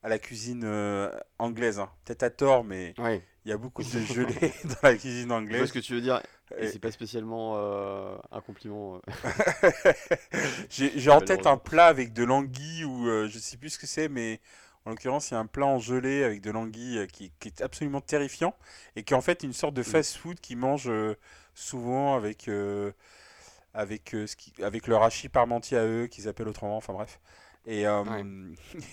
[0.04, 1.80] à la cuisine euh, anglaise.
[1.80, 1.90] hein.
[2.06, 3.22] Peut-être à tort, mais ouais.
[3.46, 5.68] il y a beaucoup de gelée dans la cuisine Je vois anglaise.
[5.68, 6.22] ce que tu veux dire.
[6.58, 8.98] Et Et- c'est pas spécialement euh, un compliment.
[8.98, 9.00] euh.
[10.70, 13.88] J'ai en tête un plat avec de l'anguille ou euh, je sais plus ce que
[13.88, 14.40] c'est, mais
[14.86, 17.62] en l'occurrence, il y a un plat en gelée avec de l'anguille qui, qui est
[17.62, 18.56] absolument terrifiant
[18.96, 20.92] et qui est en fait une sorte de fast-food qui mange
[21.54, 22.50] souvent avec,
[23.74, 27.20] avec, euh, ce qui, avec leur hachis parmentier à eux, qu'ils appellent autrement, enfin bref.
[27.66, 28.04] Et euh,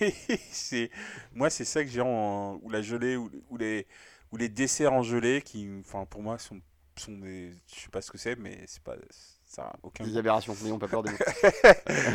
[0.50, 0.90] c'est
[1.32, 3.86] moi, c'est ça que j'ai en ou la gelée ou, ou les
[4.32, 6.60] ou les desserts en gelée qui, enfin pour moi, sont
[6.96, 8.96] sont des, je sais pas ce que c'est, mais c'est pas
[9.46, 11.12] ça aucun Des aberrations, n'ayons pas peur des.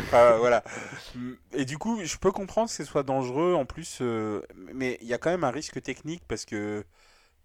[0.04, 0.64] Enfin, voilà.
[1.16, 4.42] Mm, Et du coup, je peux comprendre que ce soit dangereux en plus, euh,
[4.74, 6.84] mais il y a quand même un risque technique parce que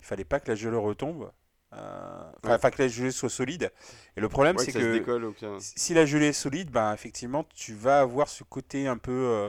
[0.01, 1.31] il fallait pas que la gelée retombe.
[1.75, 2.55] Euh, Enfin, Ouais.
[2.55, 3.71] enfin, que la gelée soit solide.
[4.17, 5.33] Et le problème, Ouais, c'est que décolle.
[5.61, 9.49] si la gelée est solide, ben effectivement, tu vas avoir ce côté un peu, euh,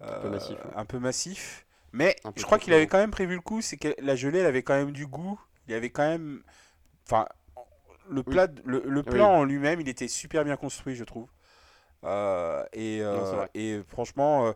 [0.00, 0.70] Un peu euh, massif, ouais.
[0.76, 1.66] un peu massif.
[1.92, 4.40] Mais peu je crois qu'il avait quand même prévu le coup, c'est que la gelée,
[4.40, 5.40] elle avait quand même du goût.
[5.66, 6.42] Il y avait quand même,
[7.06, 7.26] enfin,
[8.10, 8.32] le Oui.
[8.34, 9.02] plat, le, Oui.
[9.02, 11.28] plat en lui-même, il était super bien construit, je trouve.
[12.04, 14.52] Euh, et, Non, euh, et franchement, euh,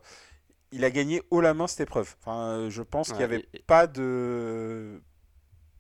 [0.73, 2.15] il a gagné haut la main cette épreuve.
[2.21, 5.01] Enfin, euh, je pense qu'il n'y Ouais, avait et- pas de,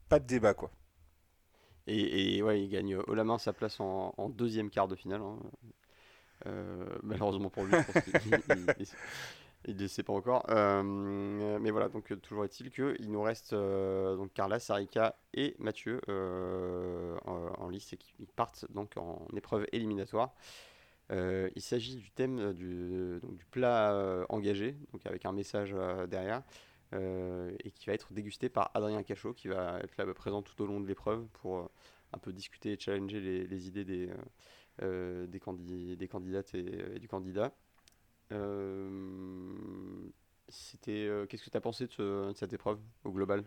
[0.08, 0.70] pas de débat quoi.
[1.88, 5.22] Et, ouais, il gagne haut la main sa place en, deuxième quart de finale.
[5.22, 5.38] Hein.
[7.02, 7.74] malheureusement pour lui,
[9.66, 10.44] il ne sait pas encore.
[10.48, 16.00] mais voilà, donc toujours est-il qu'il nous reste donc Carla, Sarika et Mathieu
[17.24, 20.34] en, en, lice et qui partent donc en épreuve éliminatoire.
[21.10, 25.74] Euh, il s'agit du thème euh, du, du plat euh, engagé, donc avec un message
[26.08, 26.42] derrière,
[26.92, 30.66] et qui va être dégusté par Adrien Cachot, qui va être là présent tout au
[30.66, 31.70] long de l'épreuve pour
[32.12, 34.10] un peu discuter et challenger les, idées des,
[34.80, 37.52] des, des, candidates et, du candidat.
[40.48, 43.44] c'était qu'est-ce que tu as pensé de, cette épreuve au global?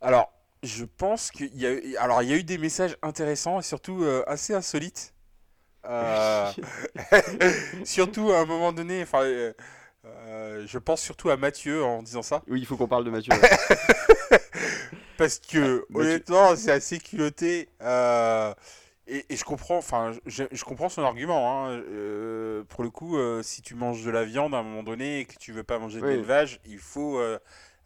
[0.00, 3.62] Alors, je pense qu'il y a alors il y a eu des messages intéressants et
[3.62, 5.14] surtout assez insolites.
[5.84, 6.50] Euh,
[7.84, 9.52] surtout à un moment donné, enfin, euh,
[10.04, 12.42] euh, je pense surtout à Mathieu en disant ça.
[12.48, 13.32] Oui, il faut qu'on parle de Mathieu.
[15.16, 17.68] Parce que honnêtement, c'est assez culotté.
[19.08, 21.68] Et, je comprends, enfin, je, comprends son argument.
[21.68, 21.82] Hein.
[22.68, 25.36] pour le coup, si tu manges de la viande à un moment donné et que
[25.38, 27.20] tu veux pas manger de l'élevage, il faut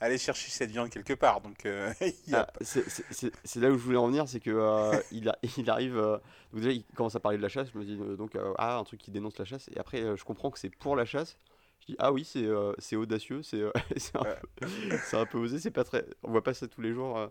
[0.00, 1.40] aller chercher cette viande quelque part.
[1.40, 1.92] Donc, euh,
[2.32, 5.96] ah, c'est là où je voulais en venir, c'est que euh, il, il, arrive.
[5.96, 6.18] Euh,
[6.52, 7.68] donc déjà, il commence à parler de la chasse.
[7.72, 9.68] Je me dis donc ah un truc qui dénonce la chasse.
[9.74, 11.36] Et après, je comprends que c'est pour la chasse.
[11.80, 13.62] Je dis ah oui, c'est audacieux, c'est
[14.14, 15.58] un, un, peu osé.
[15.58, 16.04] C'est pas très.
[16.22, 17.30] On voit pas ça tous les jours.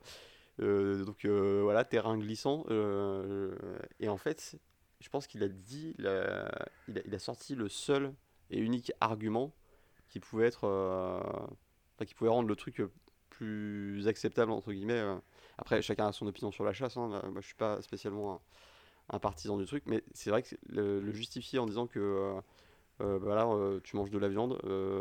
[0.59, 2.65] donc voilà, terrain glissant.
[3.99, 4.55] et en fait,
[5.01, 6.49] je pense qu'il a dit, il a,
[6.87, 8.13] il a, sorti le seul
[8.49, 9.53] et unique argument
[10.07, 10.65] qui pouvait être
[12.03, 12.91] qui pouvait rendre le truc euh,
[13.29, 14.93] plus acceptable entre guillemets.
[14.93, 15.15] Euh.
[15.57, 16.97] Après, chacun a son opinion sur la chasse.
[16.97, 17.07] Hein.
[17.31, 18.41] Moi, je suis pas spécialement
[19.09, 22.35] un, partisan du truc, mais c'est vrai que le, justifier en disant que
[23.01, 23.47] euh, voilà,
[23.83, 24.59] tu manges de la viande,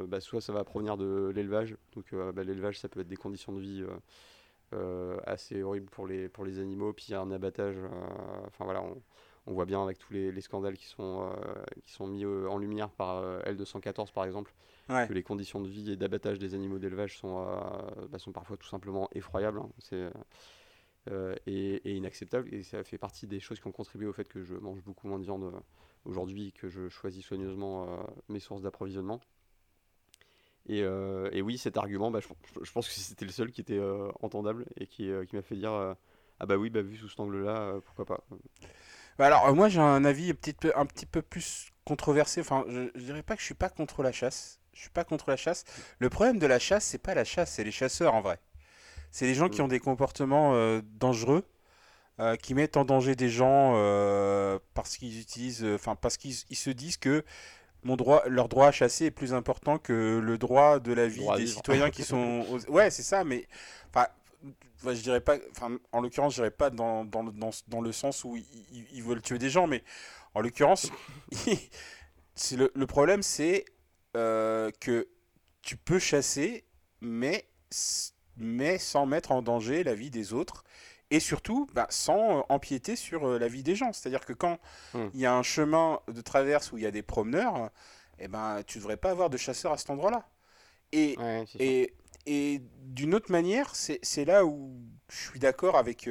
[0.08, 1.76] bah, soit ça va provenir de l'élevage.
[1.94, 3.84] Donc, bah, l'élevage, ça peut être des conditions de vie
[5.26, 6.92] assez horribles pour les pour les animaux.
[6.92, 7.76] Puis il y a un abattage.
[8.46, 8.82] Enfin voilà,
[9.46, 11.30] on, voit bien avec tous les, les scandales qui sont
[11.84, 14.54] qui sont mis en lumière par L214 par exemple
[14.88, 18.56] que les conditions de vie et d'abattage des animaux d'élevage sont, euh, bah, sont parfois
[18.56, 19.68] tout simplement effroyables hein.
[19.78, 20.10] c'est,
[21.10, 22.52] euh, et, inacceptables.
[22.52, 25.08] Et ça fait partie des choses qui ont contribué au fait que je mange beaucoup
[25.08, 25.58] moins de viande euh,
[26.04, 29.20] aujourd'hui, que je choisis soigneusement mes sources d'approvisionnement.
[30.66, 33.80] Et, et, oui, cet argument, bah, je, pense que c'était le seul qui était
[34.20, 35.72] entendable et qui, qui m'a fait dire
[36.40, 38.24] Ah bah oui, bah, vu sous cet angle-là, pourquoi pas?
[39.18, 42.40] Bah alors, moi j'ai un avis un petit peu, un petit peu plus controversé.
[42.40, 45.04] Enfin, je, je dirais pas que je suis pas contre la chasse je suis pas
[45.04, 45.64] contre la chasse.
[45.98, 48.38] Le problème de la chasse, c'est pas la chasse, c'est les chasseurs en vrai.
[49.10, 49.64] C'est les gens qui mm.
[49.64, 51.44] ont des comportements euh, dangereux,
[52.20, 56.70] euh, qui mettent en danger des gens euh, parce qu'ils utilisent, enfin parce qu'ils se
[56.70, 57.24] disent que
[57.82, 61.26] mon droit, leur droit à chasser est plus important que le droit de la vie
[61.36, 62.44] des citoyens qui sont.
[62.68, 63.46] Ouais, c'est ça, mais
[63.90, 64.06] enfin,
[64.86, 68.24] je dirais pas, enfin, en l'occurrence, je dirais pas dans, dans, dans, dans, le sens
[68.24, 69.82] où ils, veulent tuer des gens, mais
[70.34, 70.90] en l'occurrence,
[72.56, 73.64] le, le problème, c'est
[74.16, 75.08] euh, que
[75.62, 76.64] tu peux chasser,
[77.00, 77.48] mais,
[78.36, 80.62] mais sans mettre en danger la vie des autres.
[81.10, 83.92] Et surtout, bah, sans euh, empiéter sur euh, la vie des gens.
[83.92, 84.58] C'est-à-dire que quand
[84.94, 85.08] hmm.
[85.14, 87.70] il y a un chemin de traverse où il y a des promeneurs,
[88.18, 90.28] eh ben, tu ne devrais pas avoir de chasseurs à cet endroit-là.
[90.92, 91.16] Et,
[91.58, 91.92] et,
[92.26, 94.72] et d'une autre manière, c'est là où
[95.08, 96.08] je suis d'accord avec...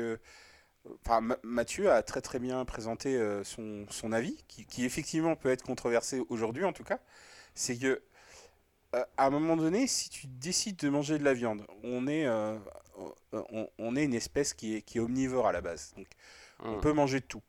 [1.06, 5.64] Enfin, Mathieu a très très bien présenté son, son, avis, qui, qui, effectivement peut être
[5.64, 7.00] controversé aujourd'hui en tout cas
[7.56, 8.02] c'est que
[8.96, 12.26] euh, à un moment donné, si tu décides de manger de la viande, on est,
[12.26, 12.58] euh,
[13.32, 15.94] on, est une espèce qui est, qui est omnivore à la base.
[15.98, 16.08] Donc,
[16.60, 16.82] on hmm.
[16.82, 17.42] peut manger de tout.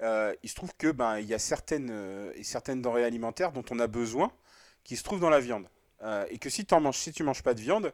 [0.00, 3.78] Euh, il se trouve que ben il y a certaines, certaines denrées alimentaires dont on
[3.80, 4.30] a besoin
[4.84, 5.68] qui se trouvent dans la viande.
[6.30, 7.92] et que si, en manges, si tu manges pas de viande,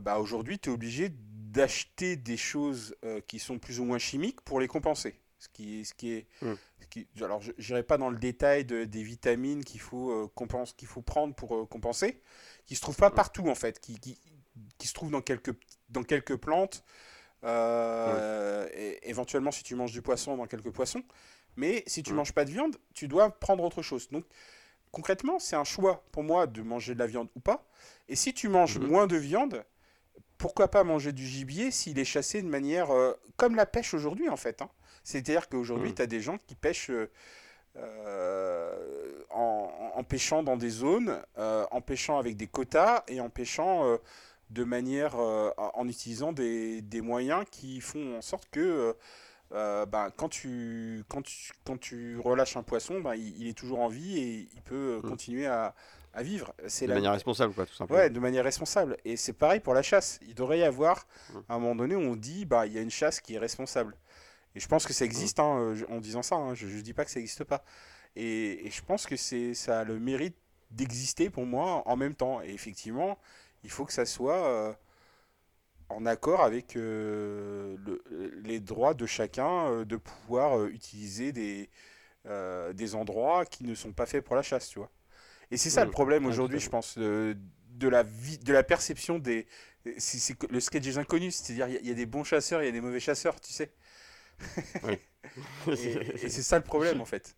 [0.00, 2.94] bah, aujourd'hui tu es obligé d'acheter des choses
[3.26, 5.18] qui sont plus ou moins chimiques pour les compenser.
[5.40, 6.54] Ce qui, ce qui est, hmm
[7.20, 10.30] alors je n'irai pas dans le détail des vitamines qu'il faut, euh,
[10.76, 12.20] qu'il faut prendre pour euh, compenser,
[12.66, 14.18] qui se trouvent pas partout en fait, qui, qui,
[14.78, 15.54] qui, se trouvent dans quelques,
[15.88, 16.84] dans quelques plantes,
[17.44, 21.02] euh, et éventuellement si tu manges du poisson, dans quelques poissons.
[21.56, 24.08] Mais si tu ne manges pas de viande, tu dois prendre autre chose.
[24.10, 24.24] Donc
[24.90, 27.66] concrètement, c'est un choix pour moi de manger de la viande ou pas.
[28.08, 28.88] Et si tu manges mhm.
[28.88, 29.64] moins de viande,
[30.38, 32.88] pourquoi pas manger du gibier s'il est chassé de manière
[33.36, 34.62] comme la pêche aujourd'hui en fait.
[34.62, 34.70] Hein.
[35.04, 35.94] C'est-à-dire qu'aujourd'hui, mm.
[35.94, 37.10] tu as des gens qui pêchent euh,
[37.76, 43.98] euh, en, pêchant dans des zones, euh, en pêchant avec des quotas et en pêchant
[44.54, 48.96] de manière en utilisant des, moyens qui font en sorte que
[49.50, 53.88] ben, quand, tu, quand, tu, quand tu relâches un poisson, ben, il, est toujours en
[53.88, 55.08] vie et il peut mm.
[55.08, 55.74] continuer à,
[56.14, 56.54] à vivre.
[56.68, 57.98] C'est de manière responsable, quoi, tout simplement.
[57.98, 58.96] Ouais, de manière responsable.
[59.04, 60.18] Et c'est pareil pour la chasse.
[60.26, 61.06] Il devrait y avoir,
[61.48, 63.38] à un moment donné, où on dit, bah, il y a une chasse qui est
[63.38, 63.96] responsable.
[64.54, 66.36] Et je pense que ça existe, hein, en disant ça.
[66.36, 66.54] Hein.
[66.54, 67.64] je ne dis pas que ça n'existe pas.
[68.14, 70.36] Et, je pense que ça a le mérite
[70.70, 72.40] d'exister pour moi en même temps.
[72.42, 73.18] Et effectivement,
[73.64, 74.72] il faut que ça soit euh,
[75.88, 77.76] en accord avec euh,
[78.42, 81.70] les droits de chacun euh, de pouvoir utiliser des,
[82.74, 84.90] des endroits qui ne sont pas faits pour la chasse, tu vois.
[85.50, 87.36] Et c'est ça le problème aujourd'hui, je pense, de,
[87.82, 89.46] la vie, de la perception des.
[89.98, 92.72] C'est le sketch des inconnus, c'est-à-dire il y, a des bons chasseurs, il y a
[92.72, 93.70] des mauvais chasseurs, tu sais.
[94.84, 94.98] Oui.
[95.68, 97.36] et c'est ça le problème en fait.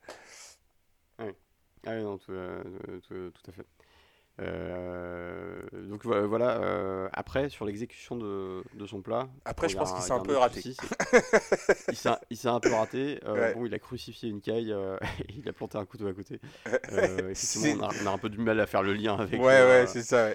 [1.86, 2.62] Ah oui, non, tout, euh,
[3.06, 3.66] tout, à fait.
[4.38, 9.28] Euh, donc voilà, euh, après sur l'exécution de, de, son plat.
[9.46, 10.60] Après, je pense qu'il s'est un, peu raté.
[12.30, 13.18] il s'est un peu raté.
[13.54, 16.40] Bon, il a crucifié une caille et il a planté un couteau à côté.
[17.30, 19.40] effectivement, on a, un peu du mal à faire le lien avec.
[19.40, 20.30] Ouais, ouais, c'est ça.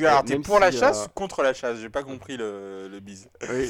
[0.00, 1.78] Alors, t'es pour la chasse ou contre la chasse?
[1.78, 3.28] J'ai pas compris le, le bise.
[3.50, 3.68] Oui,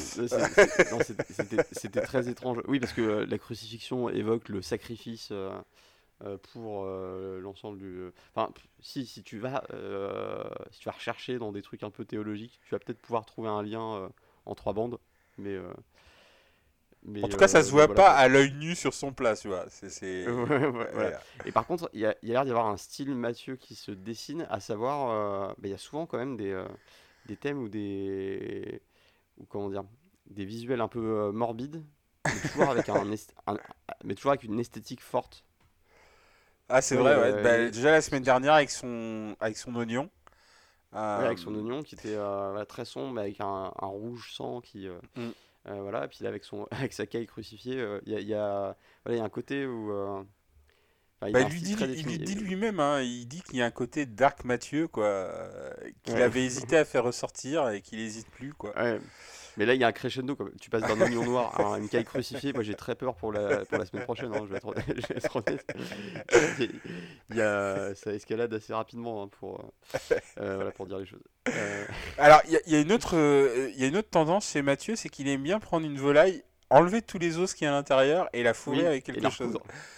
[1.71, 2.57] c'était très étrange.
[2.67, 5.31] Oui, parce que la crucifixion évoque le sacrifice.
[6.25, 8.09] Euh, pour euh, l'ensemble du.
[8.33, 12.05] Enfin, si, si tu vas, euh, si tu vas rechercher dans des trucs un peu
[12.05, 14.09] théologiques, tu vas peut-être pouvoir trouver un lien
[14.45, 14.99] en trois bandes,
[15.37, 15.57] mais.
[17.05, 19.49] Mais, en tout cas, ça se voit pas à l'œil nu sur son plat, tu
[19.49, 19.65] vois.
[19.67, 20.25] C'est,
[21.45, 23.75] Et par contre, il y a, y a l'air d'y avoir un style Mathieu qui
[23.75, 26.63] se dessine, à savoir, bah, il y a souvent quand même des,
[27.25, 28.81] des thèmes ou des,
[29.37, 29.83] ou comment dire,
[30.27, 31.83] des visuels un peu morbides,
[32.25, 33.03] mais toujours avec un,
[34.05, 35.43] mais toujours avec une esthétique forte.
[36.73, 37.43] Ah, c'est vrai, ouais.
[37.43, 40.09] Bah, déjà la semaine dernière avec son, avec son oignon.
[40.91, 44.87] avec son euh, oignon qui était euh, très sombre, avec un, un rouge sang qui.
[44.87, 45.31] Euh, mm.
[45.65, 48.75] voilà, et puis là, avec, son, avec sa caille crucifiée, il y, a, y, a,
[49.05, 49.93] voilà, y a un côté où.
[51.21, 54.05] Bah, il, lui dit, il dit lui-même, hein, il dit qu'il y a un côté
[54.07, 55.29] Dark Mathieu, quoi,
[56.01, 58.75] qu'il avait hésité à faire ressortir et qu'il n'hésite plus, quoi.
[58.75, 58.99] Ouais.
[59.57, 60.35] Mais là, il y a un crescendo.
[60.35, 62.53] Comme tu passes d'un oignon noir à une caille crucifiée.
[62.53, 64.33] Moi, j'ai très peur pour la, pour la semaine prochaine.
[64.33, 65.65] Hein, je, vais être, je, vais être, honnête.
[67.29, 71.05] Il y a, ça escalade assez rapidement hein, pour, euh, euh, voilà, pour dire les
[71.05, 71.23] choses.
[71.49, 71.85] Euh...
[72.17, 73.15] Alors, il y, y, a une autre,
[73.73, 76.43] il y a une autre tendance chez Mathieu, c'est qu'il aime bien prendre une volaille,
[76.69, 79.57] enlever tous les os qui y a à l'intérieur et la fourrer avec quelque chose.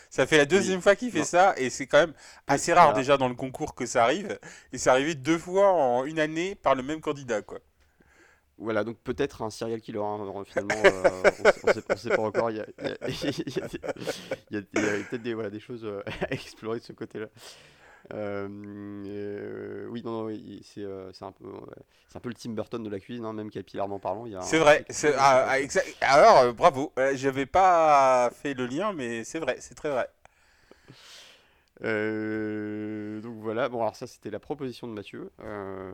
[0.10, 2.14] Ça fait la deuxième fois qu'il fait ça et c'est quand même
[2.48, 4.40] assez rare déjà dans le concours que ça arrive.
[4.72, 7.60] Et c'est arrivé deux fois en une année par le même candidat, quoi.
[8.58, 11.24] Voilà, donc peut-être un serial killer, hein, finalement, euh,
[11.64, 12.66] on, ne sait, pas encore, il y a,
[14.62, 17.28] peut-être des, voilà, des choses euh, à explorer de ce côté-là.
[18.14, 21.46] Euh, oui, non, non c'est un, peu,
[22.08, 24.26] c'est un peu le Tim Burton de la cuisine, hein, même capillairement parlant.
[24.42, 24.86] C'est vrai,
[25.18, 30.08] ah, ah, alors bravo, j'avais pas fait le lien, mais c'est vrai, c'est très vrai.
[31.84, 35.32] Euh, donc voilà, bon alors ça c'était la proposition de Mathieu.
[35.42, 35.92] Euh,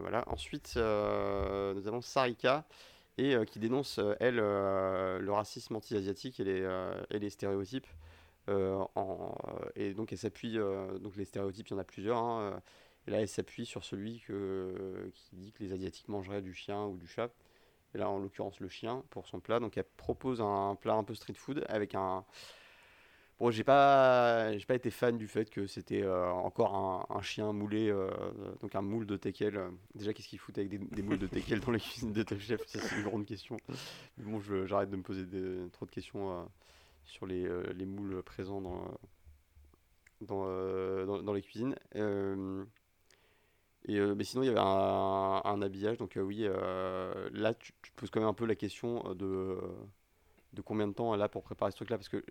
[0.00, 0.24] voilà.
[0.28, 2.66] Ensuite euh, nous avons Sarika
[3.18, 7.86] et qui dénonce elle le racisme anti-asiatique et les, et les stéréotypes.
[8.48, 10.58] Et donc elle s'appuie
[11.00, 12.18] donc les stéréotypes il y en a plusieurs.
[12.18, 12.60] Hein,
[13.06, 16.84] et là elle s'appuie sur celui que, qui dit que les asiatiques mangeraient du chien
[16.84, 17.30] ou du chat.
[17.94, 19.60] Et là en l'occurrence le chien pour son plat.
[19.60, 22.22] Donc elle propose un plat un peu street food avec un
[23.38, 27.52] Bon, j'ai pas, j'ai pas été fan du fait que c'était euh, encore un, chien
[27.52, 28.08] moulé, euh,
[28.62, 29.60] donc un moule de teckel.
[29.94, 32.62] Déjà, qu'est-ce qu'ils foutent avec des, moules de teckel dans les cuisines de Top Chef?
[32.66, 33.58] C'est une grande question.
[34.16, 35.26] Mais bon, j'arrête de me poser
[35.72, 36.44] trop de questions euh,
[37.04, 38.90] sur les, les, moules présents dans,
[40.22, 41.76] dans, dans, les cuisines.
[41.94, 42.00] et,
[44.00, 46.48] mais sinon, il y avait un, habillage, donc oui,
[47.32, 49.58] là, tu, tu, te poses quand même un peu la question de
[50.56, 52.24] de combien de temps elle a pour préparer ce truc-là Parce que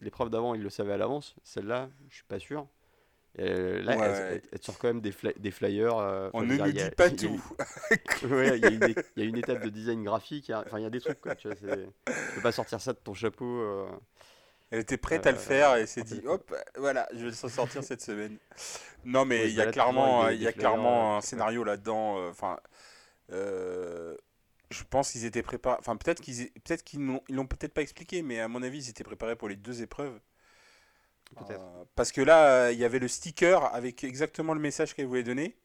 [0.00, 1.34] l'épreuve d'avant, il le savait à l'avance.
[1.42, 2.66] Celle-là, je suis pas sûr.
[3.36, 5.96] là, elle, sort quand même des, des flyers.
[5.98, 7.42] Euh, On ne nous dit pas tout.
[8.22, 10.50] Il y, a une étape de design graphique.
[10.54, 11.20] Enfin, il y a des trucs.
[11.20, 13.44] Quoi, tu vois, peux pas sortir ça de ton chapeau.
[13.44, 13.86] Euh.
[14.70, 17.48] Elle était prête à le euh, faire et s'est dit hop, voilà, je vais s'en
[17.48, 18.36] sortir cette semaine.
[19.04, 22.28] Non, mais il y a clairement, il y a clairement un scénario là-dedans.
[22.28, 22.58] Enfin,
[24.70, 25.76] je pense qu'ils étaient préparés.
[25.78, 28.90] Enfin, peut-être qu'ils peut-être qu'ils n'ont l'ont peut-être pas expliqué, mais à mon avis, ils
[28.90, 30.18] étaient préparés pour les deux épreuves.
[31.34, 31.60] Peut-être.
[31.60, 35.22] Euh, parce que là, il y avait le sticker avec exactement le message qu'elle voulait
[35.22, 35.56] donner.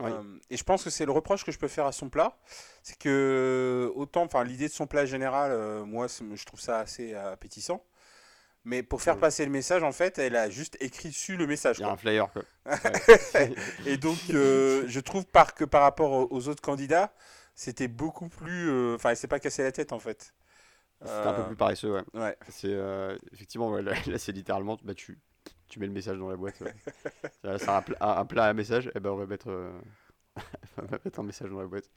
[0.00, 2.38] Euh, et je pense que c'est le reproche que je peux faire à son plat,
[2.84, 7.14] c'est que autant, enfin, l'idée de son plat général, euh, moi, je trouve ça assez
[7.14, 7.84] appétissant.
[8.64, 11.78] Mais pour faire passer le message, en fait, elle a juste écrit dessus le message.
[11.78, 12.28] Il y a un flyer.
[12.32, 12.42] Quoi.
[13.86, 17.12] et donc, je trouve par, que par rapport aux autres candidats,
[17.58, 18.70] c'était beaucoup plus.
[18.70, 20.32] Euh, enfin, elle s'est pas cassé la tête en fait.
[21.04, 22.04] C'était un peu euh, plus paresseux, ouais.
[22.14, 22.36] ouais.
[22.48, 25.18] C'est euh, effectivement, là, c'est littéralement, bah, tu,
[25.68, 26.60] tu mets le message dans la boîte.
[26.60, 26.74] ouais.
[27.58, 29.72] Ça, un, pla- un, un plat à message, et ben on va mettre, euh,
[30.78, 31.90] on va mettre un message dans la boîte.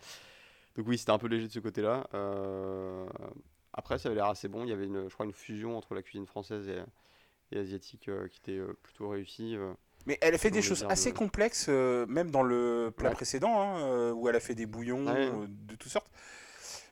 [0.76, 2.08] Donc oui, c'était un peu léger de ce côté-là.
[2.14, 3.08] Euh,
[3.74, 4.64] après, ça avait l'air assez bon.
[4.64, 6.82] Il y avait, une, je crois, une fusion entre la cuisine française et,
[7.52, 9.58] et asiatique euh, qui était plutôt réussie.
[10.08, 13.16] Mais elle a fait des choses assez complexes, euh, même dans le plat Ouais.
[13.16, 15.30] précédent, hein, euh, où elle a fait des bouillons Ouais.
[15.32, 16.10] euh, de toutes sortes.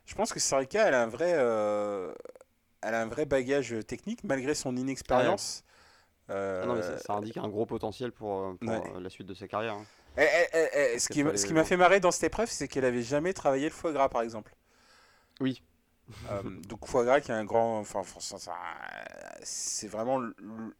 [0.05, 2.13] Je pense que Sarika, elle a un vrai, euh,
[2.81, 5.63] elle a un vrai bagage technique, malgré son inexpérience.
[6.31, 9.73] Ah non, mais ça, ça indique un gros potentiel pour, la suite de sa carrière.
[9.73, 9.85] hein.
[10.15, 12.85] elle- elle- elle- elle- ce qui, qui m'a fait marrer dans cette épreuve, c'est qu'elle
[12.85, 14.53] avait jamais travaillé le foie gras, par exemple.
[15.39, 15.61] Oui.
[16.29, 18.03] Euh, donc foie gras qui est un grand, enfin
[19.43, 20.21] c'est vraiment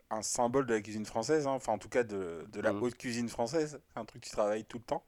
[0.10, 1.52] un symbole de la cuisine française, hein.
[1.52, 2.82] enfin en tout cas de, de la Mhm.
[2.82, 5.04] haute cuisine française, un truc qui travaille tout le temps.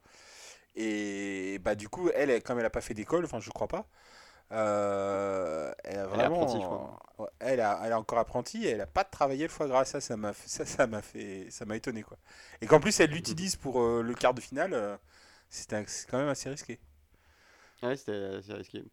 [0.75, 3.67] Et bah du coup, elle, elle- comme elle a pas fait d'école, enfin je crois
[3.69, 3.87] pas,
[4.53, 6.61] euh, elle a Elle est vraiment, apprentie,
[7.39, 10.01] elle a, elle est encore apprentie, et elle a pas travaillé le foie gras, ça,
[10.01, 12.17] ça m'a, ça, ça m'a fait, ça m'a étonné quoi.
[12.61, 14.97] Et qu'en plus elle l'utilise pour euh, le quart de finale, euh,
[15.49, 15.69] c'est
[16.09, 16.79] quand même assez risqué.
[17.83, 18.83] Ouais, c'était assez risqué.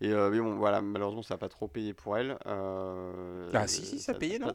[0.00, 2.38] Et euh, mais bon, voilà, malheureusement, ça n'a pas trop payé pour elle.
[2.46, 4.54] Euh, Ah si si, ça payait non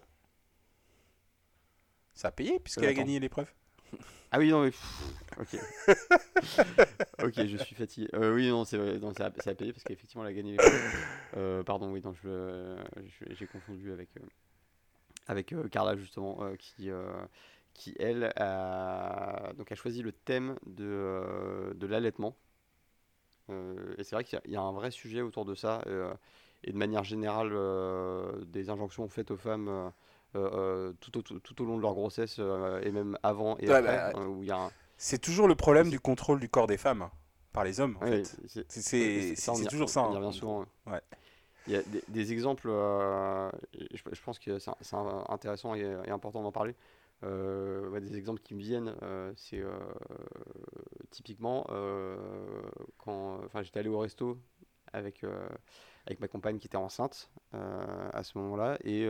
[2.13, 3.51] Ça a payé puisqu'elle a gagné l'épreuve.
[4.31, 4.71] Ah oui, non, mais.
[5.39, 5.55] ok.
[7.23, 8.09] ok, je suis fatigué.
[8.15, 10.33] Euh, oui, non, c'est vrai, non, ça, a, ça a payé parce qu'effectivement, elle a
[10.33, 10.57] gagné les
[11.37, 12.13] euh, Pardon, oui, non,
[13.29, 14.09] j'ai confondu avec,
[15.27, 16.89] avec Carla, justement, qui,
[17.73, 22.35] qui, elle, a, donc, a choisi le thème de, de l'allaitement.
[23.49, 25.55] Euh, et c'est vrai qu'il y a- il y, a un vrai sujet autour de
[25.55, 25.81] ça.
[25.87, 26.13] euh,
[26.63, 29.91] et de manière générale, euh, des injonctions faites aux femmes.
[30.33, 34.19] tout, au, tout au long de leur grossesse et même avant et Ouais, après, bah,
[34.27, 37.01] où il y a un, C'est toujours le problème du contrôle du corps des femmes
[37.03, 37.11] hein,
[37.53, 37.97] par les hommes.
[37.97, 38.35] En Ouais, fait.
[38.47, 40.01] c'est- ça, on y- toujours ça.
[40.03, 40.31] On y hein.
[40.31, 40.65] souvent.
[40.87, 41.01] ouais.
[41.67, 44.71] Il y a des, des exemples, euh, je, je pense que c'est
[45.29, 46.75] intéressant et, et important d'en parler.
[47.23, 49.71] Euh, des exemples qui me viennent, euh, c'est euh,
[51.11, 51.65] typiquement
[52.97, 54.37] quand j'étais allé au resto
[54.93, 55.25] avec,
[56.05, 59.07] avec ma compagne qui était enceinte à ce moment-là, et,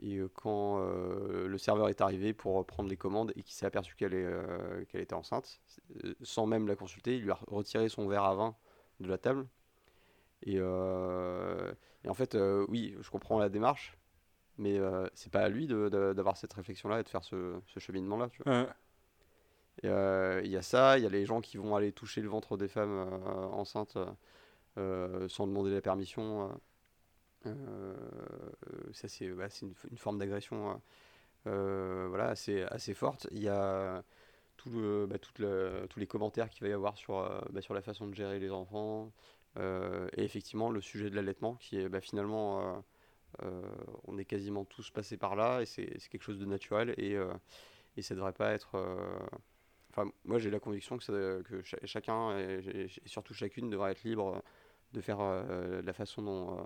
[0.00, 4.14] et quand le serveur est arrivé pour prendre les commandes et qu'il s'est aperçu qu'elle
[4.14, 5.60] euh, qu'elle était enceinte,
[6.22, 8.56] sans même la consulter, il lui a retiré son verre à vin
[9.00, 9.46] de la table.
[10.42, 12.36] Et, et en fait,
[12.68, 13.96] oui, je comprends la démarche,
[14.58, 18.28] mais euh, c'est pas à lui d'avoir cette réflexion-là et de faire ce, ce cheminement-là.
[18.30, 18.52] tu vois.
[18.52, 18.68] Ouais.
[19.84, 22.28] Euh, Il y a ça, il y a les gens qui vont aller toucher le
[22.28, 23.98] ventre des femmes euh, enceintes
[24.78, 26.50] euh, sans demander la permission.
[27.46, 30.74] euh, euh, ça, c'est bah, une, une forme d'agression euh,
[31.48, 33.28] euh, voilà, assez, assez forte.
[33.32, 34.04] Il y a
[34.56, 35.42] tout le, bah, toute
[35.90, 38.40] tous les commentaires qu'il va y avoir sur, euh, bah, sur la façon de gérer
[38.40, 39.12] les enfants.
[39.58, 42.80] euh, et effectivement, le sujet de l'allaitement, qui est bah, finalement, euh, euh,
[44.04, 47.32] on est quasiment tous passés par là, et c'est quelque chose de naturel, et, euh,
[47.96, 48.74] et ça devrait pas être...
[48.76, 49.18] euh,
[49.96, 54.42] Enfin, moi j'ai la conviction que, que cha- chacun, et, surtout chacune, devrait être libre
[54.92, 56.62] de faire euh, la façon dont euh,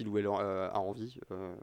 [0.00, 1.54] il ou elle euh, a envie euh,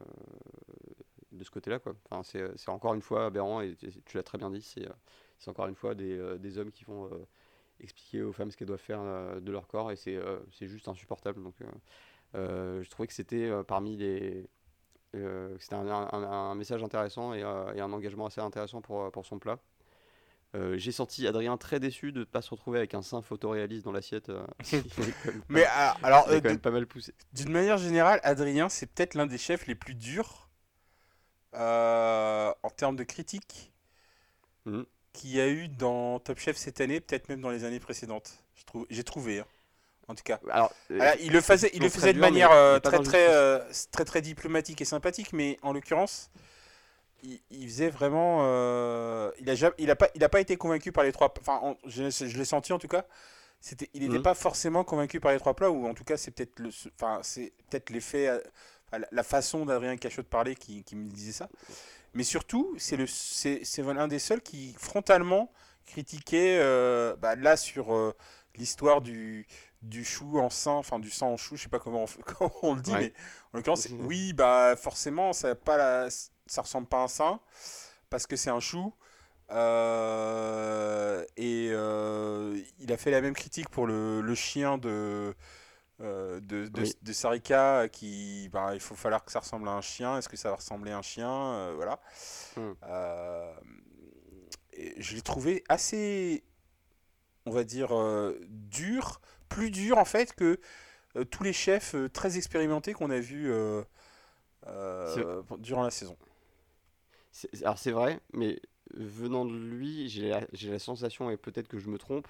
[1.33, 1.81] de ce côté-là.
[2.09, 4.93] Enfin, c'est encore une fois aberrant, et tu l'as très bien dit, c'est euh,
[5.47, 7.27] encore une fois des, euh, des hommes qui vont euh,
[7.81, 10.87] expliquer aux femmes ce qu'elles doivent faire euh, de leur corps, et c'est euh, juste
[10.87, 11.43] insupportable.
[11.43, 11.69] Donc, euh, euh,
[12.33, 14.47] je trouvais que c'était euh, parmi les...
[15.15, 19.03] euh, c'était un, un- un message intéressant et, euh, et un engagement assez intéressant pour,
[19.03, 19.59] euh, pour son plat.
[20.55, 23.85] Euh, j'ai senti Adrien très déçu de ne pas se retrouver avec un sein photoréaliste
[23.85, 24.29] dans l'assiette.
[24.29, 27.13] euh, pas- Mais ah, alors, euh, quand même pas mal poussé.
[27.33, 30.49] d'une manière générale, Adrien, c'est peut-être l'un des chefs les plus durs
[31.55, 33.71] euh, en termes de critique
[34.65, 34.85] Mhm.
[35.13, 38.43] qu'il y a eu dans Top Chef cette année, peut-être même dans les années précédentes.
[38.55, 39.45] Je trouve- J'ai trouvé, hein,
[40.07, 40.39] en tout cas.
[40.51, 43.27] Alors, euh, Alors, il le faisait, il le faisait de dur, manière euh, très, très,
[43.29, 43.59] euh,
[43.91, 46.29] très très diplomatique et sympathique, mais en l'occurrence,
[47.23, 48.39] il, il faisait vraiment.
[48.43, 51.33] euh, il a jamais, il a pas, il a pas été convaincu par les trois.
[51.39, 53.05] Enfin, on- je, je l'ai senti en tout cas.
[53.61, 54.23] C'était, il n'était Mhm.
[54.23, 57.19] pas forcément convaincu par les trois plats, ou en tout cas, c'est peut-être le, enfin,
[57.23, 58.29] c'est peut-être l'effet,
[59.11, 61.49] la, façon d'Adrien Cachot de parler qui, qui me disait ça.
[62.13, 65.51] Mais surtout, c'est le, c'est, c'est l'un des seuls qui frontalement
[65.85, 66.59] critiquait,
[67.19, 68.13] bah, là sur
[68.55, 69.47] l'histoire du
[69.83, 72.23] du chou en sang, enfin du sang en chou, je sais pas comment on, fait-
[72.37, 72.99] comment on le dit, Ouais.
[72.99, 73.13] mais
[73.53, 76.09] en l'occurrence, oui, bah forcément, ça pas la,
[76.47, 77.39] ça ressemble pas à un sein
[78.09, 78.93] parce que c'est un chou.
[79.51, 85.35] Euh, et euh, il a fait la même critique pour le, le chien de,
[86.01, 86.93] euh, de, de, Oui.
[87.01, 90.17] de Sarika qui, bah, il faut falloir que ça ressemble à un chien.
[90.17, 91.29] Est-ce que ça va ressembler à un chien?
[91.29, 91.99] Euh, Voilà.
[92.55, 92.73] Hmm.
[94.73, 96.43] Et je l'ai trouvé assez,
[97.45, 97.89] on va dire,
[98.47, 99.21] dur,
[99.53, 100.59] plus dur en fait que
[101.15, 103.83] euh, tous les chefs euh, très expérimentés qu'on a vus euh,
[105.59, 106.17] durant la saison.
[107.61, 108.61] alors c'est vrai, mais
[108.95, 112.27] venant de lui, j'ai la, sensation, et peut-être que je me trompe,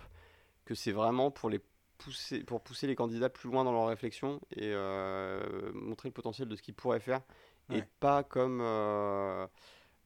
[0.65, 1.61] que c'est vraiment pour les
[1.97, 4.73] pousser, pour pousser les candidats plus loin dans leur réflexion et
[5.73, 7.21] montrer le potentiel de ce qu'ils pourraient faire,
[7.69, 8.61] et pas comme,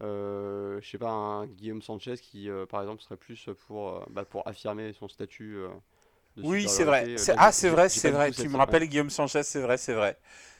[0.03, 4.05] euh, je sais pas, un Guillaume Sanchez qui, euh, par exemple, serait plus pour, euh,
[4.09, 5.57] bah, pour affirmer son statut
[6.43, 7.09] Oui, c'est vrai.
[7.17, 8.31] Euh, Ah, c'est vrai, c'est vrai.
[8.31, 10.17] Tu me rappelles Guillaume Sanchez, c'est vrai, c'est vrai.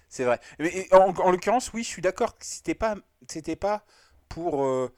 [0.10, 0.40] C'est vrai.
[0.60, 2.96] Mais en, en l'occurrence, oui, je suis d'accord que c'était pas,
[3.30, 3.86] c'était pas
[4.30, 4.90] pour, euh,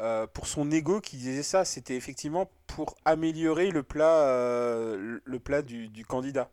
[0.00, 1.64] euh, pour son ego qui disait ça.
[1.64, 6.50] C'était effectivement pour améliorer le plat, euh, le plat du, du candidat.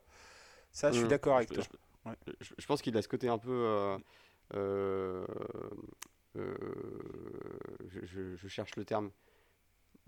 [0.74, 1.10] Ça, je suis Mmh.
[1.10, 1.64] d'accord avec Je, toi.
[1.64, 1.70] je-
[2.06, 2.16] Ouais.
[2.42, 3.98] je- je pense qu'il a ce côté un peu.
[8.36, 9.12] je cherche le terme.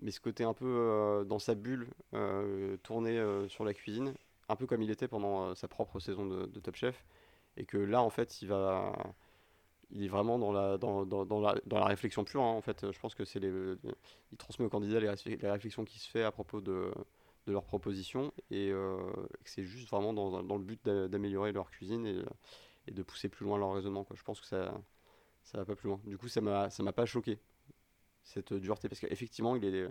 [0.02, 4.14] Mais ce côté un peu euh, dans sa bulle, euh, tourné euh, sur la cuisine,
[4.50, 7.06] un peu comme il était pendant euh, sa propre saison de, Top Chef.
[7.58, 8.94] Et que là, en fait, il va.
[9.92, 12.42] Il est vraiment dans la, dans, dans- la, dans la réflexion pure.
[12.42, 13.52] hein, en fait, je pense que c'est les,
[14.32, 16.92] il transmet aux candidats les, les réflexions qui se fait à propos de,
[17.46, 21.70] de leurs propositions et que c'est juste vraiment dans, dans le but d'a- d'améliorer leur
[21.72, 22.22] cuisine et,
[22.88, 24.04] et de pousser plus loin leur raisonnement.
[24.06, 24.16] Quoi.
[24.18, 24.74] Je pense que ça,
[25.44, 26.02] ça va pas plus loin.
[26.06, 27.40] Du coup, ça m'a, ça m'a pas choqué
[28.24, 29.88] cette dureté parce qu'effectivement, il est,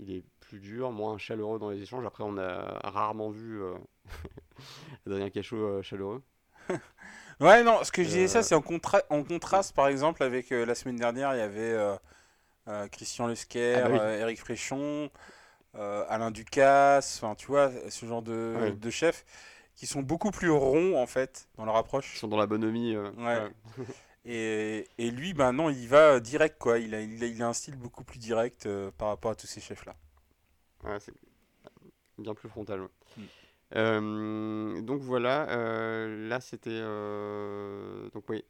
[0.00, 2.04] il est plus dur, moins chaleureux dans les échanges.
[2.06, 3.74] Après, on a rarement vu euh,
[5.06, 6.22] Adrien Cachot euh, chaleureux.
[7.40, 10.24] Ouais, non, ce que je disais ça, Euh, c'est en, contra- en contraste, par exemple,
[10.24, 11.76] avec la semaine dernière, il y avait
[12.90, 13.98] Christian Lesquer, Ah bah oui.
[14.20, 15.08] Eric Fréchon,
[15.76, 18.72] euh, Alain Ducasse, enfin, tu vois, ce genre de, Ouais.
[18.72, 19.24] de chefs
[19.76, 22.18] qui sont beaucoup plus ronds, en fait, dans leur Ils approche.
[22.18, 22.96] sont dans la bonhomie.
[22.96, 23.40] euh, Ouais.
[23.78, 23.84] ouais.
[24.28, 26.78] Et, et lui, ben non, il va direct, quoi.
[26.78, 29.34] Il a, il a, il a un style beaucoup plus direct euh, par rapport à
[29.34, 29.96] tous ces chefs-là.
[30.84, 31.12] Ouais, c'est
[32.18, 32.82] bien plus frontal.
[32.82, 32.88] ouais.
[33.16, 33.22] Mm.
[33.76, 36.80] Euh, donc voilà, euh, là c'était.
[38.14, 38.42] donc oui,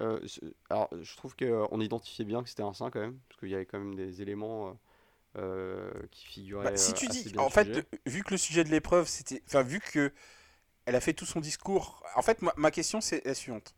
[0.70, 3.54] alors je trouve qu'on identifiait bien que c'était un saint quand même, parce qu'il y
[3.56, 4.78] avait quand même des éléments
[6.10, 9.08] qui figuraient Bah, si tu dis, en fait, le- vu que le sujet de l'épreuve,
[9.08, 10.12] c'était, enfin, vu que
[10.86, 13.74] elle a fait tout son discours, en fait, ma, ma question c'est la suivante.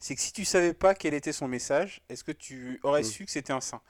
[0.00, 3.04] C'est que si tu savais pas quel était son message, est-ce que tu aurais Mm.
[3.04, 3.82] su que c'était un saint?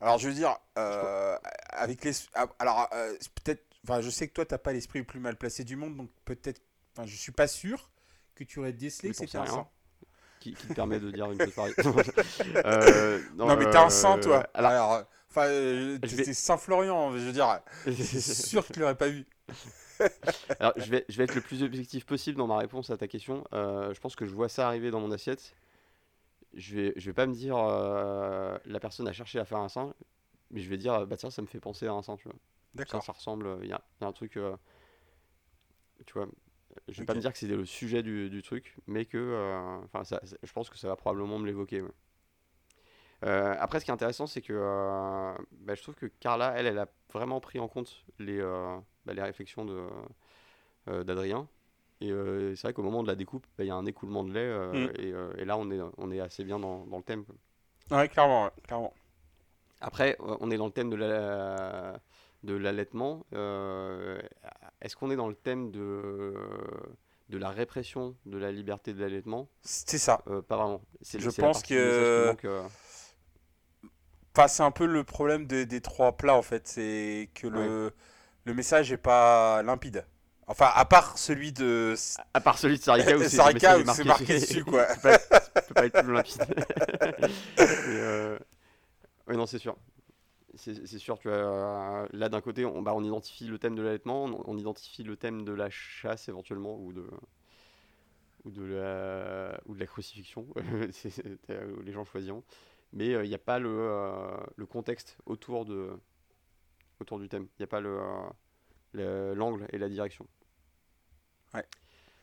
[0.00, 1.38] Alors, je veux dire, euh,
[1.70, 5.04] avec les, ah, alors euh, peut-être, enfin, je sais que toi, t'as pas l'esprit le
[5.04, 6.60] plus mal placé du monde, donc peut-être,
[6.96, 7.90] enfin, je suis pas sûr
[8.34, 9.68] que tu aurais décelé que c'était un saint.
[10.40, 11.74] Qui, qui te permet de dire une chose pareille.
[12.66, 14.46] Euh, Non, mais t'es un saint, toi.
[14.54, 17.60] Alors, enfin, Je vais- c'est Saint-Florian, je veux dire,
[17.92, 19.24] sûr que tu l'aurais pas vu.
[20.60, 23.08] Alors, je vais, je vais être le plus objectif possible dans ma réponse à ta
[23.08, 23.44] question.
[23.52, 25.54] Euh, je pense que je vois ça arriver dans mon assiette.
[26.54, 29.68] Je vais, je vais pas me dire euh, la personne a cherché à faire un
[29.68, 29.94] sein,
[30.50, 32.36] mais je vais dire bah tiens ça me fait penser à un sein, tu vois.
[32.74, 33.02] D'accord.
[33.02, 33.58] ça ressemble.
[33.62, 34.56] Il y a, y a un truc, euh,
[36.06, 36.28] tu vois.
[36.88, 39.78] Je vais pas me dire que c'est le sujet du, du truc, mais que, euh,
[39.84, 40.02] enfin,
[40.42, 41.82] je pense que ça va probablement me l'évoquer.
[41.82, 41.90] ouais.
[43.24, 46.66] Euh, après, ce qui est intéressant, c'est que euh, bah, je trouve que Carla, elle,
[46.66, 49.64] elle a vraiment pris en compte les, euh, bah, les réflexions
[50.86, 51.48] d'Adrien.
[52.00, 52.10] Et
[52.56, 54.52] c'est vrai qu'au moment de la découpe, bah, il y a un écoulement de lait,
[54.72, 54.90] Mm.
[54.98, 57.24] et, et là, on est, on est assez bien dans, dans le thème.
[57.90, 58.92] Ouais, clairement, ouais, clairement.
[59.80, 62.00] Après, on est dans le thème de la,
[62.42, 63.24] de l'allaitement.
[64.80, 66.34] Est-ce qu'on est dans le thème de,
[67.28, 69.48] de la répression de la liberté de l'allaitement?
[69.62, 70.22] C'est ça.
[70.48, 70.82] Pas vraiment.
[71.14, 72.34] Je pense que-
[74.34, 77.92] Enfin, c'est un peu le problème de- des trois plats en fait, c'est que le,
[78.44, 80.04] le message est pas limpide.
[80.46, 81.94] Enfin, à part celui de
[82.34, 84.86] À part celui de Sarika où c'est marqué dessus quoi.
[84.88, 86.42] Ça peut pas être- ça peut pas être plus limpide.
[87.88, 88.38] Euh,
[89.28, 89.76] Oui, non, c'est sûr.
[90.56, 93.82] C'est sûr, tu vois, euh, là d'un côté, on, bah, on identifie le thème de
[93.82, 97.06] l'allaitement, on, on identifie le thème de la chasse éventuellement, ou de,
[98.44, 100.46] ou de, la, ou de la crucifixion,
[101.50, 102.42] euh, les gens choisiront.
[102.92, 105.90] Mais euh, il n'y a pas le, euh, le contexte autour, de,
[107.00, 108.28] autour du thème, il n'y a pas le, euh,
[108.92, 110.26] le- l'angle et la direction.
[111.54, 111.64] Ouais.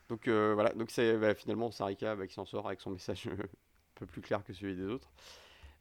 [0.10, 3.28] Donc euh, voilà, donc c'est bah, finalement Sarika bah, qui s'en sort avec son message
[3.28, 3.38] un
[3.96, 5.12] peu plus clair que celui des autres.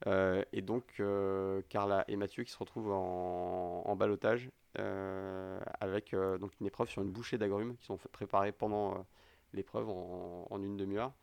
[0.07, 6.13] Euh, et donc euh, Carla et Mathieu qui se retrouvent en, en balotage euh, avec
[6.13, 8.97] euh, donc une épreuve sur une bouchée d'agrumes qui sont préparées pendant euh,
[9.53, 11.13] l'épreuve en, en une demi-heure.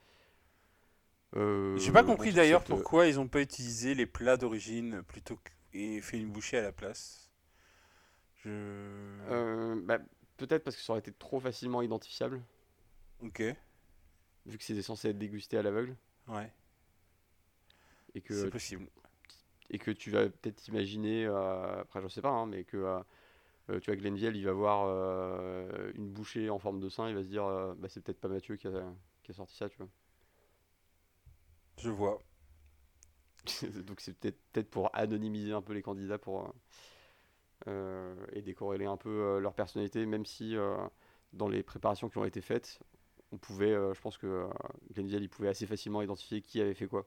[1.35, 5.03] Euh, J'ai pas compris d'ailleurs cette, euh, pourquoi ils ont pas utilisé les plats d'origine
[5.03, 7.31] plutôt que et fait une bouchée à la place.
[8.37, 8.49] Je.
[8.49, 9.99] euh, bah,
[10.39, 12.43] Peut-être parce que ça aurait été trop facilement identifiable,
[13.22, 13.43] Ok.
[14.47, 15.97] vu que c'est censé être dégusté à l'aveugle,
[16.29, 16.51] Ouais.
[18.14, 18.87] et que C'est possible.
[19.70, 22.99] et que tu vas peut-être imaginer, euh, après je sais pas, hein, mais que euh,
[23.70, 27.14] euh, tu vois Glenville, il va voir euh, une bouchée en forme de sein, il
[27.14, 29.68] va se dire, euh, bah, c'est peut-être pas Mathieu qui a, qui a sorti ça,
[29.70, 29.89] tu vois.
[31.79, 32.22] Je vois.
[33.87, 36.53] Donc c'est peut-être peut-être pour anonymiser un peu les candidats pour,
[37.68, 40.77] euh, et décorréler un peu euh, leur personnalité, même si euh,
[41.33, 42.79] dans les préparations qui ont été faites,
[43.33, 44.49] on pouvait, je pense que euh,
[44.97, 47.07] il pouvait assez facilement identifier qui avait fait quoi.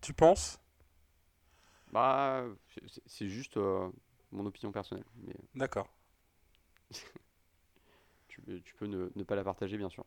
[0.00, 0.58] Tu penses?
[1.92, 2.44] Bah,
[3.06, 3.56] c'est- juste
[4.32, 5.88] mon opinion personnelle, mais D'accord.
[8.28, 10.04] tu, peux- tu peux ne, ne pas la partager, bien sûr.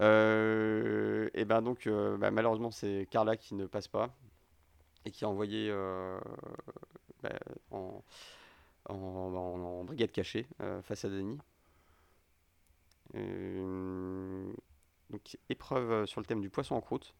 [0.00, 4.10] Euh, et ben donc, euh, bah, malheureusement, c'est Carla qui ne passe pas
[5.06, 6.20] et qui a envoyé euh,
[7.22, 7.30] bah,
[7.70, 8.02] en,
[8.88, 10.46] en, en- brigade cachée
[10.82, 11.38] face à Denis.
[15.10, 17.14] Donc, épreuve sur le thème du poisson en croûte.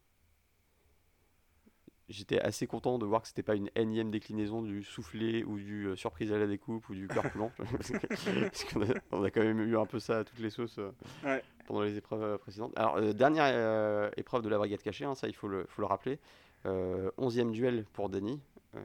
[2.11, 5.87] J'étais assez content de voir que c'était pas une énième déclinaison du soufflé ou du
[5.87, 7.51] euh, surprise à la découpe ou du cœur coulant.
[7.57, 10.77] Parce qu'on a, on a quand même eu un peu ça à toutes les sauces
[10.77, 10.91] euh,
[11.23, 11.41] Ouais.
[11.67, 12.73] pendant les épreuves euh, précédentes.
[12.75, 15.87] Alors, euh, dernière épreuve de la brigade cachée, hein, ça il faut le, faut le
[15.87, 16.19] rappeler.
[16.65, 18.39] 11e duel pour Denis,
[18.75, 18.79] euh,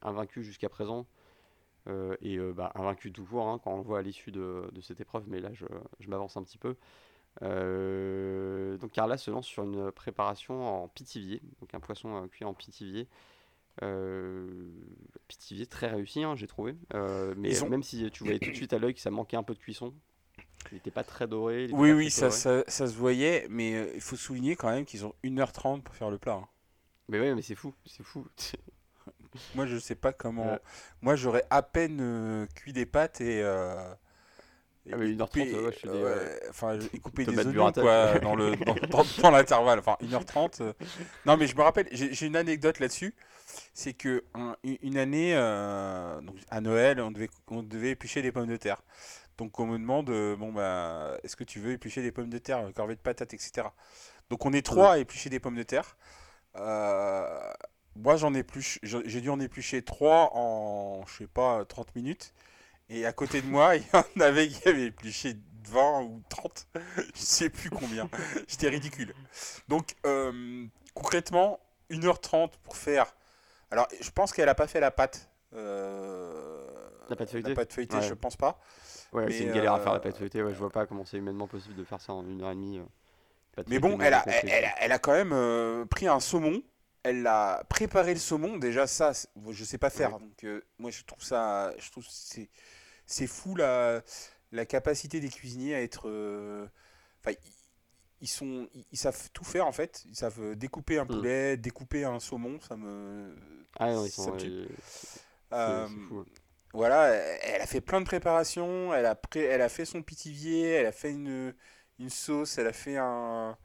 [0.00, 1.06] invaincu jusqu'à présent.
[2.22, 5.00] et bah, invaincu tout court hein, quand on le voit à l'issue de, de cette
[5.00, 5.66] épreuve, mais là je,
[6.00, 6.76] je m'avance un petit peu.
[7.40, 12.44] Euh, donc Carla se lance sur une préparation en pitivier, donc un poisson euh, cuit
[12.44, 13.08] en pitivier.
[13.82, 14.46] Euh,
[15.28, 16.76] pitivier très réussi, hein, j'ai trouvé.
[16.94, 19.36] Euh, mais ont- même si tu voyais tout de suite à l'œil que ça manquait
[19.38, 19.94] un peu de cuisson,
[20.70, 21.64] il n'était pas très doré.
[21.64, 25.06] il Oui, oui, ça, ça, ça se voyait, mais il faut souligner quand même qu'ils
[25.06, 26.34] ont 1h30 pour faire le plat.
[26.34, 26.48] hein.
[27.08, 28.26] Mais ouais, mais c'est fou, c'est fou.
[29.54, 30.52] Moi, je sais pas comment.
[30.52, 30.60] Ouais.
[31.00, 33.42] Moi, j'aurais à peine cuit des pâtes et.
[34.86, 36.40] Euh, Ah, mais et 1h30, coupé- ouais, je te dis, ouais, ouais.
[36.50, 39.78] Enfin, couper Tomate des oignons, quoi, dans le dans, dans- dans l'intervalle.
[39.78, 40.60] Enfin, 1h30.
[40.62, 40.72] euh.
[41.26, 43.14] Non, mais je me rappelle, j'ai j'ai une anecdote là-dessus.
[43.74, 48.32] C'est que un- une année, euh, donc à Noël, on devait, on devait éplucher des
[48.32, 48.82] pommes de terre.
[49.38, 52.38] Donc on me demande, euh, bon bah, est-ce que tu veux éplucher des pommes de
[52.38, 53.68] terre, corvée de patates, etc.
[54.30, 55.96] Donc on est trois à éplucher des pommes de terre.
[56.56, 57.52] Euh,
[57.96, 62.34] moi j'en épluche, j'ai j'ai dû en éplucher trois en, je sais pas, 30 minutes.
[62.94, 65.34] Et à côté de moi, il y en avait qui avaient épluché
[65.68, 66.66] 20 ou 30,
[67.14, 68.08] je sais plus combien.
[68.48, 69.14] J'étais ridicule.
[69.68, 71.58] Donc euh, concrètement,
[71.90, 73.06] 1h30 pour faire.
[73.70, 75.30] Alors je pense qu'elle a pas fait la pâte.
[75.54, 76.66] euh,
[77.08, 78.02] La pâte feuilletée La pâte feuilletée, Ouais.
[78.02, 78.60] je pense pas.
[79.12, 80.42] Ouais, c'est une galère à faire la euh, pâte feuilletée.
[80.42, 82.54] Ouais, je vois pas comment c'est humainement possible de faire ça en une heure et
[82.54, 82.78] demie.
[82.78, 82.82] euh,
[83.56, 86.62] pâte Mais feuilletée bon, elle a, elle, elle a- quand même euh, pris un saumon.
[87.04, 88.58] Elle a préparé le saumon.
[88.58, 89.12] Déjà, ça,
[89.50, 90.14] je sais pas faire.
[90.14, 90.20] Ouais.
[90.20, 91.72] Donc, euh, moi, je trouve ça.
[91.78, 92.48] Je trouve c'est,
[93.06, 94.02] c'est fou la,
[94.52, 96.08] la capacité des cuisiniers à être.
[96.08, 96.66] euh,
[97.24, 97.52] Enfin, ils,
[98.22, 100.04] ils sont, ils, savent tout faire en fait.
[100.08, 101.26] Ils savent découper un Mm.
[101.26, 102.60] poulet, découper un saumon.
[102.60, 103.36] Ça me.
[103.78, 104.32] Ah non, ils sont.
[104.32, 104.66] euh,
[105.52, 106.24] Euh, fou.
[106.72, 110.70] voilà, elle a fait plein de préparations, elle a, pré- elle a fait son pitivier,
[110.70, 111.54] elle a fait une,
[111.98, 113.58] une sauce, elle a fait un...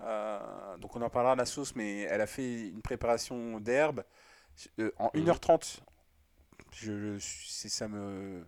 [0.00, 4.04] euh, donc on en parlera de la sauce, mais elle a fait une préparation d'herbes
[4.80, 5.30] euh, en Mhm.
[5.30, 5.82] 1h30.
[6.72, 8.44] Je, ça me...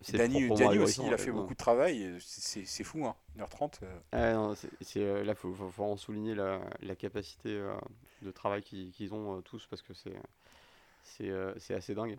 [0.00, 3.80] C'est Dany, aussi, il a fait beaucoup de travail, c'est, fou, hein, 1h30.
[3.82, 3.98] euh.
[4.12, 4.54] Ah non,
[4.96, 7.74] euh, là, faut, faut, faut en souligner la, la capacité euh,
[8.22, 12.16] de travail qu'ils, ont tous parce que c'est, assez dingue.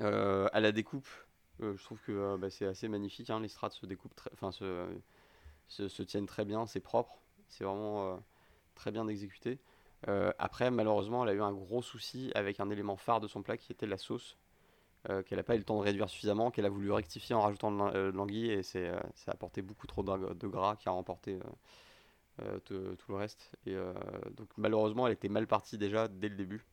[0.00, 1.08] Euh, à la découpe,
[1.60, 3.30] euh, je trouve que euh, bah, c'est assez magnifique.
[3.30, 4.86] hein, les strates se découpent, enfin se,
[5.68, 8.22] se, se tiennent très bien, c'est propre, c'est vraiment
[8.74, 9.58] très bien exécuté.
[10.06, 13.56] Après, malheureusement, elle a eu un gros souci avec un élément phare de son plat
[13.56, 14.36] qui était la sauce,
[15.10, 17.40] euh, qu'elle n'a pas eu le temps de réduire suffisamment, qu'elle a voulu rectifier en
[17.42, 20.76] rajoutant de euh, l'anguille et c'est, euh, ça a apporté beaucoup trop de, de gras
[20.76, 21.40] qui a remporté euh,
[22.42, 23.52] euh, tout, tout le reste.
[23.66, 23.92] Et euh,
[24.36, 26.64] donc malheureusement, elle était mal partie déjà dès le début.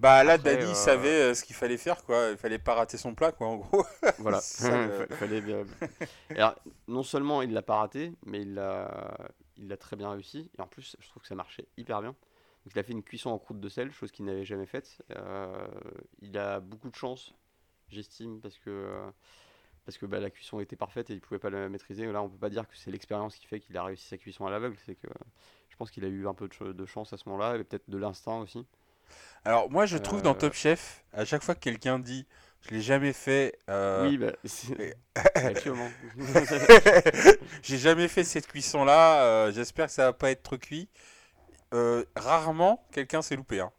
[0.00, 2.30] Bah là, Après, Dany euh, savait euh, ce qu'il fallait faire, quoi.
[2.30, 3.84] Il fallait pas rater son plat, quoi, en gros.
[4.18, 4.70] Voilà, Ça,
[5.10, 5.64] fallait bien.
[6.36, 6.54] Alors,
[6.88, 9.16] non seulement il l'a pas raté, mais il l'a,
[9.56, 10.50] il l'a très bien réussi.
[10.58, 12.14] Et en plus, je trouve que ça marchait hyper bien.
[12.64, 15.02] Donc, il a fait une cuisson en croûte de sel, chose qu'il n'avait jamais faite.
[15.16, 15.66] Euh,
[16.20, 17.34] il a beaucoup de chance,
[17.88, 19.10] j'estime, parce que, euh,
[19.84, 22.06] parce que bah, la cuisson était parfaite et il pouvait pas la maîtriser.
[22.10, 24.46] Là, on peut pas dire que c'est l'expérience qui fait qu'il a réussi sa cuisson
[24.46, 24.76] à l'aveugle.
[24.86, 25.08] C'est que
[25.70, 27.64] je pense qu'il a eu un peu de, ch- de chance à ce moment-là, et
[27.64, 28.64] peut-être de l'instinct aussi.
[29.44, 32.26] Alors moi, je trouve dans Euh, Top Chef, à chaque fois que quelqu'un dit
[32.62, 34.32] «je l'ai jamais fait euh, Oui, bah.
[37.62, 40.88] J'ai jamais fait cette cuisson-là, euh, j'espère que ça va pas être trop cuit.
[41.72, 43.60] Euh, rarement, quelqu'un s'est loupé.
[43.60, 43.72] hein.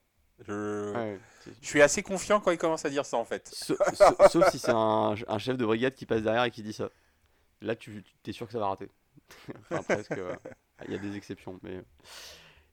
[0.47, 0.93] Je...
[0.93, 1.19] Ouais,
[1.61, 3.47] je suis assez confiant quand il commence à dire ça en fait.
[3.53, 6.63] Sa- sa- Sauf si c'est un, un chef de brigade qui passe derrière et qui
[6.63, 6.89] dit ça.
[7.61, 8.89] Là, tu es sûr que ça va rater.
[9.71, 10.11] enfin, presque.
[10.11, 10.35] euh,
[10.87, 11.59] Il y a des exceptions.
[11.63, 11.81] Mais...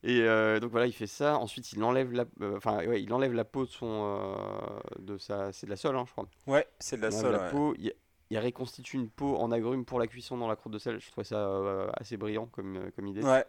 [0.02, 1.36] Et euh, donc voilà, il fait ça.
[1.38, 3.86] Ensuite, il enlève la, euh, enfin, ouais, il enlève la peau de son,
[4.18, 6.26] euh, de sa, c'est de la sole, hein, je crois.
[6.46, 7.32] Ouais, c'est de la sole.
[7.32, 7.50] la ouais.
[7.50, 7.74] peau.
[7.78, 7.92] Il,
[8.30, 10.98] il reconstitue une peau en agrumes pour la cuisson dans la croûte de sel.
[11.00, 13.22] Je trouvais ça assez brillant comme, comme idée.
[13.22, 13.44] Ouais.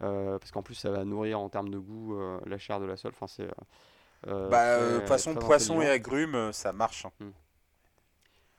[0.00, 3.12] Parce qu'en plus, ça va nourrir en termes de goût la chair de la sole.
[3.14, 3.48] Enfin, c'est.
[4.26, 7.06] bah, façon poisson et agrumes, ça marche.
[7.06, 7.12] Hein.
[7.20, 7.30] Hmm.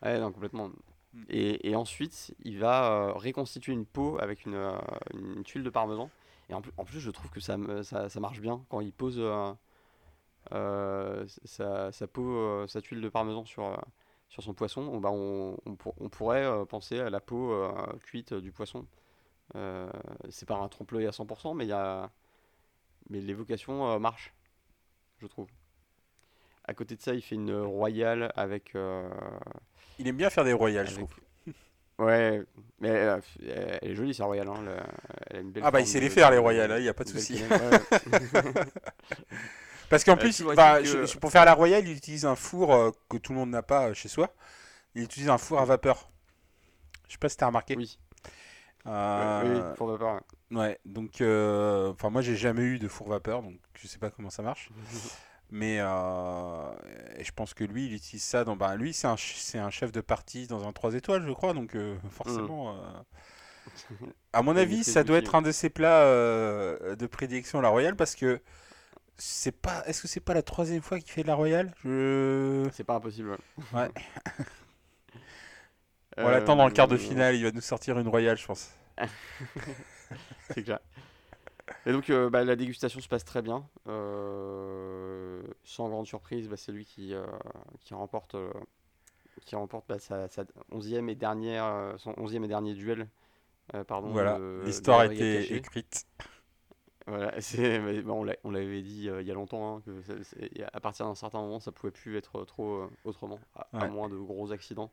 [0.03, 0.69] Ouais, non, complètement.
[1.13, 1.23] Hmm.
[1.29, 4.71] Et, et, ensuite, il va reconstituer une peau avec une,
[5.13, 6.09] une, tuile de parmesan.
[6.49, 8.93] Et en plus, en plus, je trouve que ça, ça, ça marche bien quand il
[8.93, 9.21] pose
[11.45, 13.77] sa, sa, peau, sa tuile de parmesan sur,
[14.29, 14.81] sur son poisson.
[14.81, 17.53] On, bah, on, on, pourrait penser à la peau
[18.03, 18.85] cuite du poisson.
[20.29, 22.09] C'est pas un trompe-l'œil à 100%, mais, y a...
[23.09, 24.33] mais l'évocation marche,
[25.19, 25.47] je trouve.
[26.65, 28.73] À côté de ça, il fait une royale avec.
[29.99, 31.13] Il aime bien faire des royales, je trouve.
[32.01, 32.41] Ouais,
[32.79, 33.21] mais elle,
[33.83, 34.47] est jolie, sa royale.
[34.47, 34.65] Hein,
[35.61, 37.43] ah bah il sait les faire, les royales, il hein, n'y a pas de souci.
[39.89, 40.43] Parce qu'en plus,
[41.19, 43.89] pour faire la royale, il utilise un four euh, que tout le monde n'a pas
[43.89, 44.33] euh, chez soi.
[44.95, 46.09] Il utilise un four à vapeur.
[47.07, 47.75] Je sais pas si tu as remarqué.
[47.75, 47.99] Oui.
[48.87, 49.41] Euh...
[49.43, 50.21] Oui, four vapeur.
[50.51, 54.09] Ouais, donc, euh, enfin, moi, j'ai jamais eu de four vapeur, donc je sais pas
[54.09, 54.69] comment ça marche.
[55.53, 58.55] Mais je pense que lui, il utilise ça dans.
[58.55, 59.15] Bah, lui, c'est un,
[59.55, 61.75] un, chef de partie dans un 3 étoiles, je crois, donc
[62.09, 62.77] forcément.
[64.31, 68.15] À mon avis, ça doit être un de ses plats de prédilection, la royale, parce
[68.15, 68.39] que
[69.17, 69.83] c'est pas.
[69.85, 71.73] Est-ce que c'est pas la troisième fois qu'il fait de la royale?
[71.83, 72.67] Je.
[72.71, 73.37] C'est pas impossible.
[73.73, 73.89] Ouais.
[76.17, 78.45] On l'attend dans le quart de euh, finale, il va nous sortir une royale, je
[78.45, 78.71] pense.
[80.49, 80.79] c'est clair.
[81.85, 83.65] Et donc euh, bah, la dégustation se passe très bien.
[83.87, 87.13] Euh, sans grande surprise, bah, c'est lui qui,
[87.79, 88.35] qui remporte,
[89.45, 90.27] qui remporte bah, sa,
[90.71, 93.07] 11e et dernière, son 11e et dernier duel.
[93.87, 96.05] pardon, voilà, l'histoire a été écrite.
[97.07, 97.33] Voilà,
[98.43, 99.91] on l'avait dit euh, il y a longtemps, hein, que
[100.71, 103.39] à partir d'un certain moment, ça pouvait plus être trop euh, autrement,
[103.73, 104.91] à, moins de gros accidents.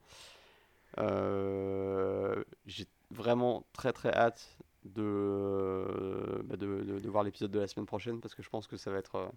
[0.98, 7.86] Euh, j'ai vraiment très très hâte de, bah, de, de, voir l'épisode de la semaine
[7.86, 9.30] prochaine parce que je pense que ça va être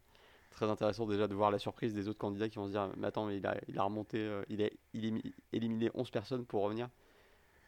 [0.51, 3.07] très intéressant déjà de voir la surprise des autres candidats qui vont se dire mais
[3.07, 4.69] attends mais il a, il a remonté il, a,
[5.53, 6.89] éliminé 11 personnes pour revenir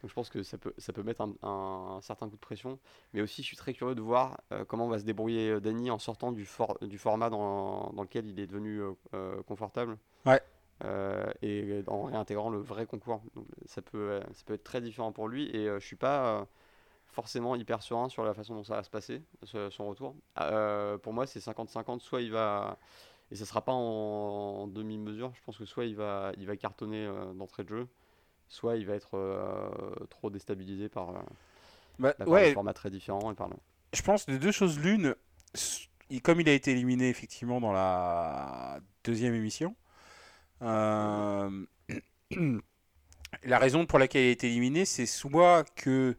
[0.04, 2.78] donc je pense que ça peut, ça peut mettre un, certain coup de pression.
[3.14, 5.90] Mais aussi, je suis très curieux de voir euh, comment va se débrouiller euh, Danny
[5.92, 6.46] en sortant du,
[6.82, 8.82] du format dans, dans, lequel il est devenu
[9.14, 9.98] euh, confortable.
[10.26, 10.42] Ouais.
[11.42, 13.22] Et en réintégrant le vrai concours.
[13.36, 15.50] Donc ça peut, ça peut être très différent pour lui.
[15.56, 16.48] Et je suis pas
[17.08, 20.16] forcément hyper serein sur la façon dont ça va se passer, son retour.
[21.02, 22.00] pour moi, c'est 50-50.
[22.00, 22.78] Soit il va.
[23.32, 25.32] Et ça sera pas en, en demi-mesure.
[25.36, 27.88] Je pense que soit il va, il va cartonner d'entrée de jeu
[28.54, 29.70] soit il va être euh,
[30.10, 31.14] trop déstabilisé par, euh,
[32.00, 33.32] bah, un format très différent.
[33.32, 33.36] Et
[33.94, 35.16] Je pense de deux choses l'une,
[36.24, 39.76] comme il a été éliminé effectivement dans la deuxième émission,
[40.64, 41.66] euh,
[43.44, 46.16] la raison pour laquelle il a été éliminé, c'est soit que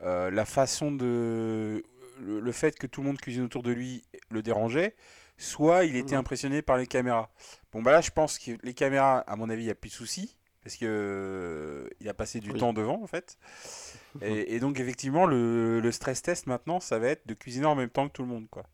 [0.00, 1.82] la façon de.
[2.22, 4.94] Le, fait que tout le monde cuisine autour de lui le dérangeait,
[5.38, 6.18] soit il était mmh.
[6.18, 7.30] impressionné par les caméras.
[7.72, 9.88] Bon, bah là, je pense que les caméras, à mon avis, il n'y a plus
[9.88, 13.38] de soucis parce que euh, il a passé du temps devant en fait.
[14.22, 18.08] Et, donc effectivement le, stress test maintenant ça va être de cuisiner en même temps
[18.08, 18.64] que tout le monde quoi.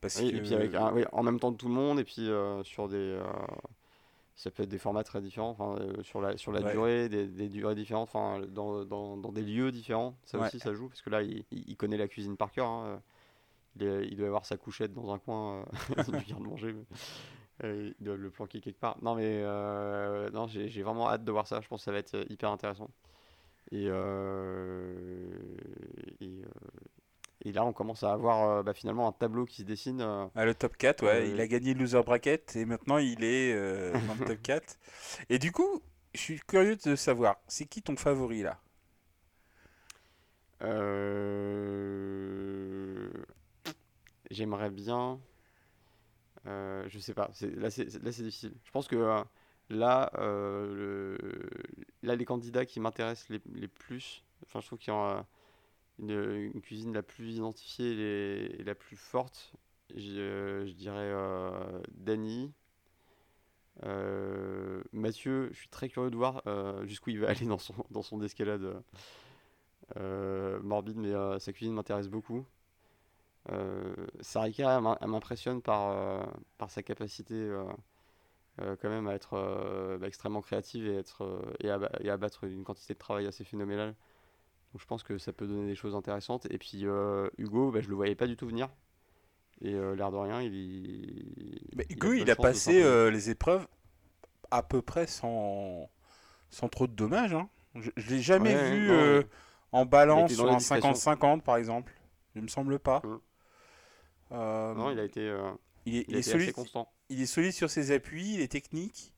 [0.00, 2.88] Parce et puis avec, en même temps que tout le monde et puis euh, sur
[2.88, 3.22] des euh,
[4.36, 7.48] ça peut être des formats très différents enfin, sur la sur la durée des, des,
[7.48, 11.10] durées différentes enfin dans, dans, dans, des lieux différents ça aussi ça joue parce que
[11.10, 13.00] là il, il connaît la cuisine par cœur hein.
[13.76, 15.64] il, il, doit avoir sa couchette dans un coin
[16.08, 16.74] il vient de manger
[17.62, 18.98] euh, ils doivent le planquer quelque part.
[19.02, 21.60] Non, mais euh, non, j'ai vraiment hâte de voir ça.
[21.60, 22.90] Je pense que ça va être euh, hyper intéressant.
[23.70, 23.86] Et,
[26.20, 26.42] et,
[27.52, 30.00] là, on commence à avoir bah, finalement un tableau qui se dessine.
[30.34, 31.30] Ah, le top 4, ouais.
[31.30, 34.78] il a gagné le loser bracket et maintenant il est dans le top 4.
[35.28, 35.82] Et du coup,
[36.14, 38.58] je suis curieux de savoir, c'est qui ton favori là?
[44.30, 45.20] J'aimerais bien.
[46.46, 47.30] Euh, je sais pas.
[47.40, 48.54] Là, c'est difficile.
[48.64, 49.22] Je pense que euh,
[49.70, 51.50] là, euh, le,
[52.02, 55.24] là, les candidats qui m'intéressent les, les, plus, enfin, je trouve qu'ils ont
[55.98, 59.52] une, cuisine la plus identifiée et, la plus forte.
[59.94, 61.12] Je, je dirais
[61.90, 62.52] Dany.
[64.92, 66.42] Mathieu, je suis très curieux de voir
[66.86, 68.82] jusqu'où il va aller dans son, dans son escalade
[70.62, 72.46] morbide, mais sa cuisine m'intéresse beaucoup.
[73.50, 76.24] Euh, Sarika m'impressionne par, euh,
[76.56, 82.16] par sa capacité euh, quand même à être bah, extrêmement créative et, être, et, à,
[82.16, 83.94] battre une quantité de travail assez phénoménale.
[84.74, 86.46] Donc je pense que ça peut donner des choses intéressantes.
[86.50, 86.84] Et puis
[87.38, 88.68] Hugo, bah, je le voyais pas du tout venir.
[89.60, 91.60] Et l'air de rien, il.
[91.88, 93.66] Hugo, il a, passé les épreuves
[94.50, 95.88] à peu près sans,
[96.50, 97.34] sans trop de dommages.
[97.34, 97.48] Hein.
[97.76, 98.90] Je, ne l'ai jamais vu
[99.70, 101.92] en balance sur un 50-50 par exemple.
[102.34, 103.00] Il me semble pas.
[104.32, 105.50] Euh, Non, il a été, euh,
[105.86, 106.92] il est, il il a est été solide, assez constant.
[107.08, 109.13] il est solide sur ses appuis, il est technique.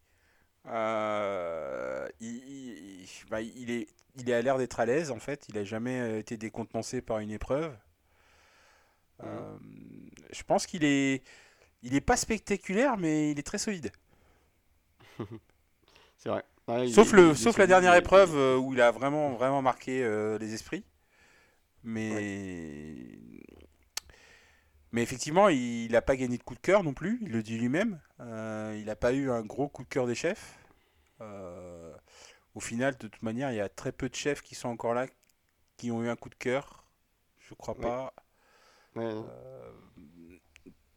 [0.69, 5.47] Euh, il, il- bah, il est, il est à l'air d'être à l'aise en fait.
[5.49, 7.77] Il a jamais euh, été décontenancé par une épreuve.
[9.23, 9.57] Euh,
[10.33, 11.23] je pense qu'il est,
[11.83, 13.93] il est pas spectaculaire, mais il est très solide.
[16.19, 16.45] C'est vrai.
[16.69, 20.03] Ouais, Sauf, est- le, sauf solide, la dernière épreuve où il a vraiment, vraiment marqué
[20.03, 20.85] euh, les esprits.
[21.85, 23.19] Mais,
[24.97, 27.59] mais effectivement, il n'a pas gagné de coup de cœur non plus, il le dit
[27.59, 28.01] lui-même.
[28.20, 30.59] Euh, il n'a pas eu un gros coup de cœur des chefs.
[31.20, 31.94] Euh,
[32.55, 34.94] au final, de toute manière, il y a très peu de chefs qui sont encore
[34.94, 35.07] là
[35.76, 36.86] qui ont eu un coup de cœur.
[37.40, 37.82] Je crois Oui.
[37.82, 38.14] pas.
[38.97, 39.22] Euh,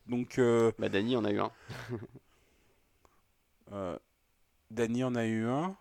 [0.06, 0.40] donc,
[0.80, 1.52] Bah, Dany en a eu un.
[4.72, 5.76] Danny en a eu un.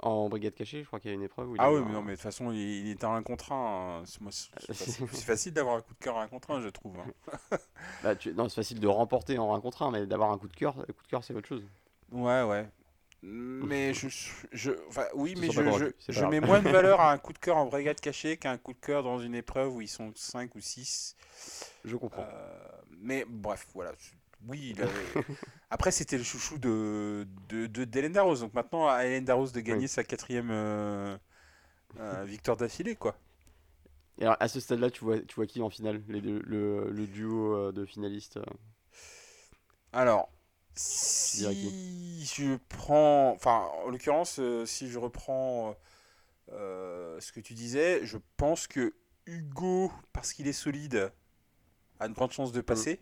[0.00, 1.92] En brigade cachée, je crois qu'il y a une épreuve où il Ah oui, mais
[1.92, 4.02] non, mais de toute façon, il, il était en un contre un.
[4.02, 4.04] hein.
[4.60, 6.96] C'est facile, d'avoir un coup de cœur en un contre un, je trouve.
[7.00, 7.56] hein.
[8.04, 10.46] Bah, tu- Non, c'est facile de remporter en un contre un, mais d'avoir un coup
[10.46, 11.64] de cœur, un coup de cœur, c'est autre chose.
[12.12, 12.68] Ouais, ouais.
[13.22, 14.06] Mais je,
[14.52, 15.60] je, enfin, oui, mais je,
[16.08, 18.52] je, je mets moins de valeur à un coup de cœur en brigade cachée qu'à
[18.52, 21.16] un coup de cœur dans une épreuve où ils sont 5 ou 6.
[21.84, 22.24] Je comprends.
[23.00, 23.90] mais bref, voilà.
[24.46, 24.92] Oui, il avait-
[25.70, 28.40] après c'était le chouchou de, de, de d'Hélène Darroze.
[28.40, 29.88] Donc maintenant à Hélène Darroze de gagner Oui.
[29.88, 31.16] sa quatrième euh,
[32.00, 33.16] euh, victoire d'affilée, quoi.
[34.18, 36.90] Et alors, à ce stade-là, tu vois, tu vois qui en finale les deux- le,
[36.90, 38.38] le duo euh, de finalistes
[39.92, 40.30] Alors,
[40.74, 45.74] si je prends, enfin, en l'occurrence, si je reprends
[46.52, 48.94] euh, ce que tu disais, je pense que
[49.26, 51.12] Hugo, parce qu'il est solide,
[52.00, 53.00] a une grande chance de passer.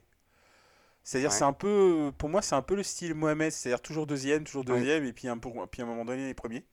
[1.06, 1.36] C'est-à-dire, Ouais.
[1.36, 4.64] c'est un peu, pour moi, c'est un peu le style Mohamed, c'est-à-dire toujours deuxième, toujours
[4.68, 4.78] Ouais.
[4.80, 6.66] deuxième, et puis, un, peu- puis à un moment donné, les premiers.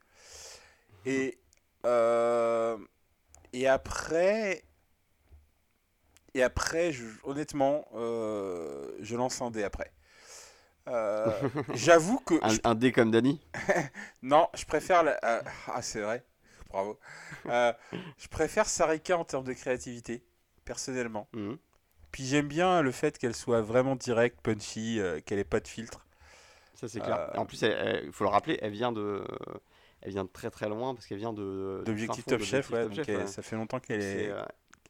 [1.05, 1.37] Et,
[1.85, 2.77] euh,
[3.53, 4.63] et après,
[6.33, 9.91] et après, je- honnêtement, euh, je lance un dé après.
[10.87, 11.29] Euh,
[11.75, 13.39] J'avoue que un, je- un dé comme Dany
[14.23, 15.19] non, je préfère la-
[15.67, 16.25] ah c'est vrai,
[16.69, 16.99] bravo.
[17.45, 17.71] Euh,
[18.17, 20.25] je préfère Sarika en termes de créativité,
[20.65, 21.27] personnellement.
[21.33, 21.57] Mhm.
[22.13, 25.67] Puis j'aime bien le fait qu'elle soit vraiment directe, punchy, euh, qu'elle ait pas de
[25.67, 26.05] filtre.
[26.75, 27.29] Ça, c'est clair.
[27.35, 29.25] Euh, en plus, il faut le rappeler, elle vient de.
[30.01, 31.81] Elle vient de très très loin parce qu'elle vient de.
[31.85, 33.27] D'objectif Top Chef, d'Objectif ouais, Top donc Chef, elle- ouais.
[33.27, 34.43] ça fait longtemps qu'elle est, euh,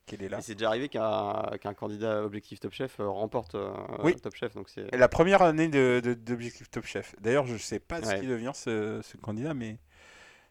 [0.05, 0.41] qu'elle est là.
[0.41, 3.55] C'est déjà arrivé qu'un qu'un candidat objectif Top Chef remporte
[4.03, 4.15] Oui.
[4.15, 4.53] Top Chef.
[4.55, 4.93] Donc c'est.
[4.95, 7.15] La première année de, de- d'Objectif Top Chef.
[7.21, 9.77] D'ailleurs, je sais pas ce qui devient ce, ce candidat, mais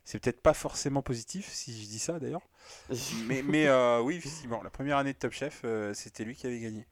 [0.04, 2.46] c'est peut-être pas forcément positif si je dis ça d'ailleurs.
[3.26, 6.46] Mais, mais euh, oui, effectivement, la première année de Top Chef, euh, c'était lui qui
[6.46, 6.86] avait gagné.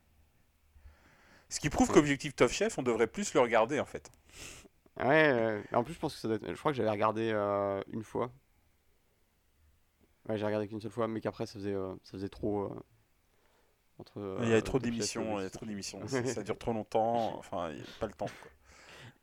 [1.48, 4.11] Ce qui prouve qu'Objectif Top Chef, on devrait plus le regarder en fait.
[4.98, 5.62] Ouais.
[5.72, 7.80] Et en plus, je pense que ça doit être- Je crois que j'avais regardé euh,
[7.92, 8.30] une fois.
[10.28, 12.62] Ouais, j'ai regardé qu'une seule fois, mais qu'après, ça faisait, euh, ça faisait trop.
[12.64, 12.80] euh,
[13.98, 16.72] entre, il y a euh, trop d'émissions, il y a trop d'émissions, ça, dure trop
[16.72, 18.26] longtemps, enfin, il n'y a pas le temps.
[18.26, 18.50] quoi.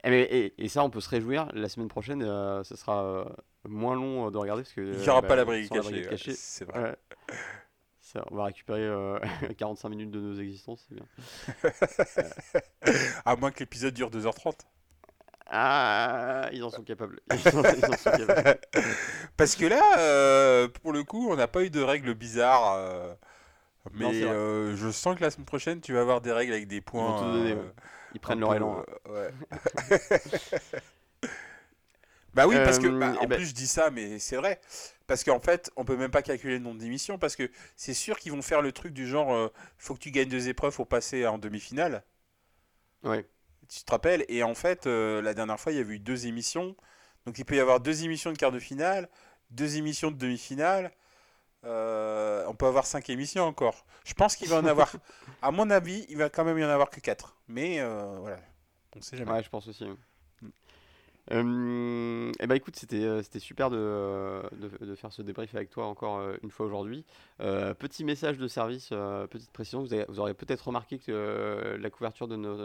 [0.04, 1.48] Et, mais- et- et ça, on peut se réjouir.
[1.54, 3.26] La semaine prochaine, euh, ça sera euh,
[3.68, 4.82] moins long euh, de regarder parce que.
[4.82, 6.82] Il n'y aura bah, pas la la cachée, brigade ouais, cachée, c'est vrai.
[6.82, 6.96] ouais.
[8.00, 9.20] Ça, on va récupérer euh,
[9.58, 11.06] 45 minutes de nos existences, c'est bien.
[13.26, 14.54] À moins que l'épisode dure 2h30.
[15.50, 17.20] Ah, ils en sont capables.
[17.32, 18.60] Ils en, ils en sont capables.
[19.38, 22.74] Parce que là, euh, pour le coup, on n'a pas eu de règles bizarres.
[22.76, 23.14] euh,
[23.92, 26.68] mais Non, euh, je sens que la semaine prochaine, tu vas avoir des règles avec
[26.68, 27.18] des points.
[27.18, 27.74] tout donner, euh, ouais.
[28.14, 28.84] Ils prennent leur peu, élan.
[29.08, 29.34] euh, ouais.
[32.38, 34.38] Bah oui, parce que Euh, bah, eh en ben- plus je dis ça, mais c'est
[34.38, 34.62] vrai.
[35.08, 38.20] Parce qu'en fait, on peut même pas calculer le nombre d'émissions parce que c'est sûr
[38.20, 40.88] qu'ils vont faire le truc du genre, euh, faut que tu gagnes deux épreuves pour
[40.88, 42.04] passer en demi-finale.
[43.04, 43.26] Ouais.
[43.70, 44.24] Tu te rappelles?
[44.30, 46.76] Et en fait, euh, la dernière fois, il y avait eu deux émissions.
[47.26, 49.10] Donc il peut y avoir deux émissions de quart de finale,
[49.52, 50.92] deux émissions de demi-finale.
[51.66, 53.86] Euh, on peut avoir cinq émissions encore.
[54.06, 54.92] Je pense qu'il va en avoir.
[55.42, 57.38] À mon avis, il va quand même y en avoir que quatre.
[57.48, 57.82] Mais
[58.22, 58.40] voilà,
[58.96, 59.32] on sait jamais.
[59.32, 59.86] Ouais, je pense aussi.
[61.32, 65.86] Euh, eh ben écoute, c'était euh, super de, de, de faire ce débrief avec toi
[65.86, 67.06] encore euh, une fois aujourd'hui.
[67.42, 71.90] Euh, petit message de service, euh, petite précision, vous, aurez peut-être remarqué que euh, la
[71.90, 72.58] couverture de nos,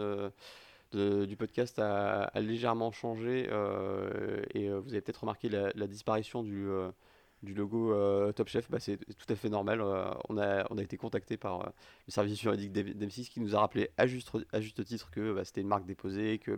[0.95, 6.43] euh, du podcast a, légèrement changé euh, et euh, vous avez peut-être remarqué la, disparition
[6.43, 6.89] du, euh,
[7.41, 8.69] du logo euh, Top Chef.
[8.71, 9.81] Bah, c'est tout à fait normal.
[9.81, 11.69] euh, on, a, on a été contacté par euh,
[12.07, 15.33] le service juridique d'M- d'M6 qui nous a rappelé à juste, à juste titre que
[15.33, 16.57] bah, c'était une marque déposée, que euh,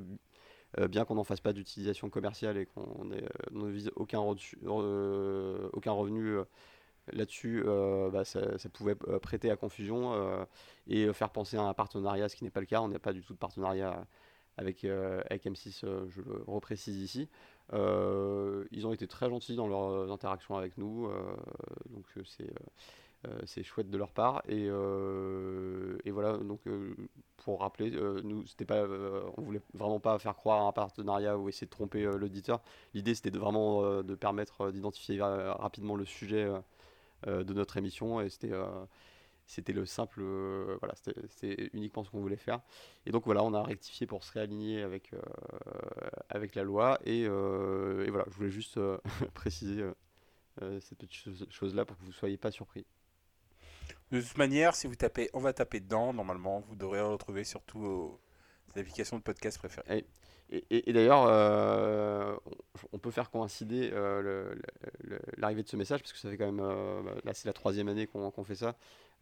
[0.88, 3.22] bien qu'on n'en fasse pas d'utilisation commerciale et qu'on euh,
[3.52, 6.44] ne vise aucun, euh, revenu euh,
[7.12, 8.42] là-dessus, euh, bah, ça,
[8.74, 10.46] pouvait euh, prêter à confusion euh,
[10.88, 12.82] et euh, faire penser à un partenariat, ce qui n'est pas le cas.
[12.82, 14.06] On n'a pas du tout de partenariat
[14.58, 17.30] avec, euh, avec M6, euh, je le reprécise ici.
[17.74, 21.36] Euh, ils ont été très gentils dans leurs interactions avec nous, euh,
[21.90, 22.66] donc euh, c'est euh,
[23.46, 24.42] c'est chouette de leur part.
[24.48, 26.62] Et, et voilà, donc
[27.38, 27.92] pour rappeler,
[28.24, 28.86] nous, c'était pas,
[29.38, 32.62] on voulait vraiment pas faire croire à un partenariat ou essayer de tromper l'auditeur.
[32.94, 36.50] L'idée, c'était de vraiment de permettre d'identifier rapidement le sujet
[37.26, 38.22] de notre émission.
[38.22, 38.54] Et c'était
[39.48, 42.62] c'était le simple, euh, voilà, c'était uniquement ce qu'on voulait faire.
[43.06, 45.20] Et donc voilà, on a rectifié pour se réaligner avec, euh,
[46.30, 47.00] avec la loi.
[47.06, 48.80] Et, euh, et, voilà, je voulais juste
[49.34, 49.84] préciser
[50.80, 52.86] cette petite chose-là pour que vous ne soyez pas surpris.
[54.12, 57.80] De toute manière, si vous tapez, on va taper dedans, normalement, vous devrez retrouver surtout
[57.80, 58.20] vos
[58.76, 60.06] applications de podcast préférées.
[60.52, 62.40] Et, d'ailleurs,
[62.94, 63.92] on peut faire coïncider
[65.38, 66.64] l'arrivée de ce message, parce que ça fait quand même,
[67.24, 68.76] là c'est la troisième année qu'on fait ça,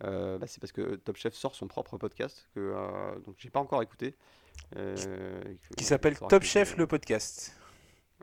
[0.03, 3.49] euh, bah, c'est parce que Top Chef sort son propre podcast que euh, donc j'ai
[3.49, 4.15] pas encore écouté.
[4.75, 5.41] Euh,
[5.77, 7.55] qui s'appelle Top Chef le podcast.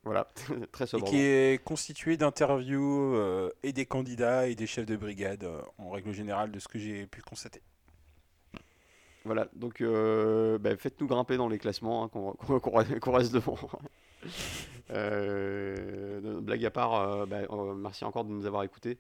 [0.05, 0.29] Voilà,
[0.73, 1.07] très sobre.
[1.07, 3.17] Et qui est constitué d'interviews
[3.63, 5.47] et des candidats et des chefs de brigade
[5.79, 7.63] en règle générale de ce que j'ai pu constater.
[9.25, 13.59] Voilà, donc bah, faites-nous grimper dans les classements, hein, qu'on reste devant.
[16.41, 17.41] blague à part, bah,
[17.77, 18.99] merci encore de nous avoir écoutés.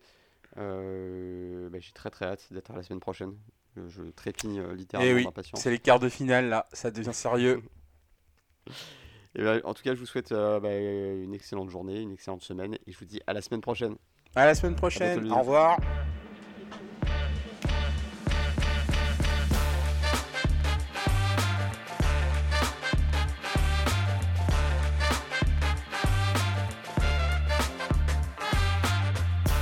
[0.58, 3.34] Euh, bah, j'ai très très hâte d'être à la semaine prochaine.
[3.78, 5.60] Euh, je trépigne euh, littéralement eh d'impatience.
[5.60, 7.62] C'est les quarts de finale là, ça devient sérieux.
[9.34, 12.74] et bah, en tout cas, je vous souhaite bah, une excellente journée, une excellente semaine
[12.74, 13.96] et je vous dis à la semaine prochaine.
[14.34, 15.78] À la semaine prochaine, au revoir.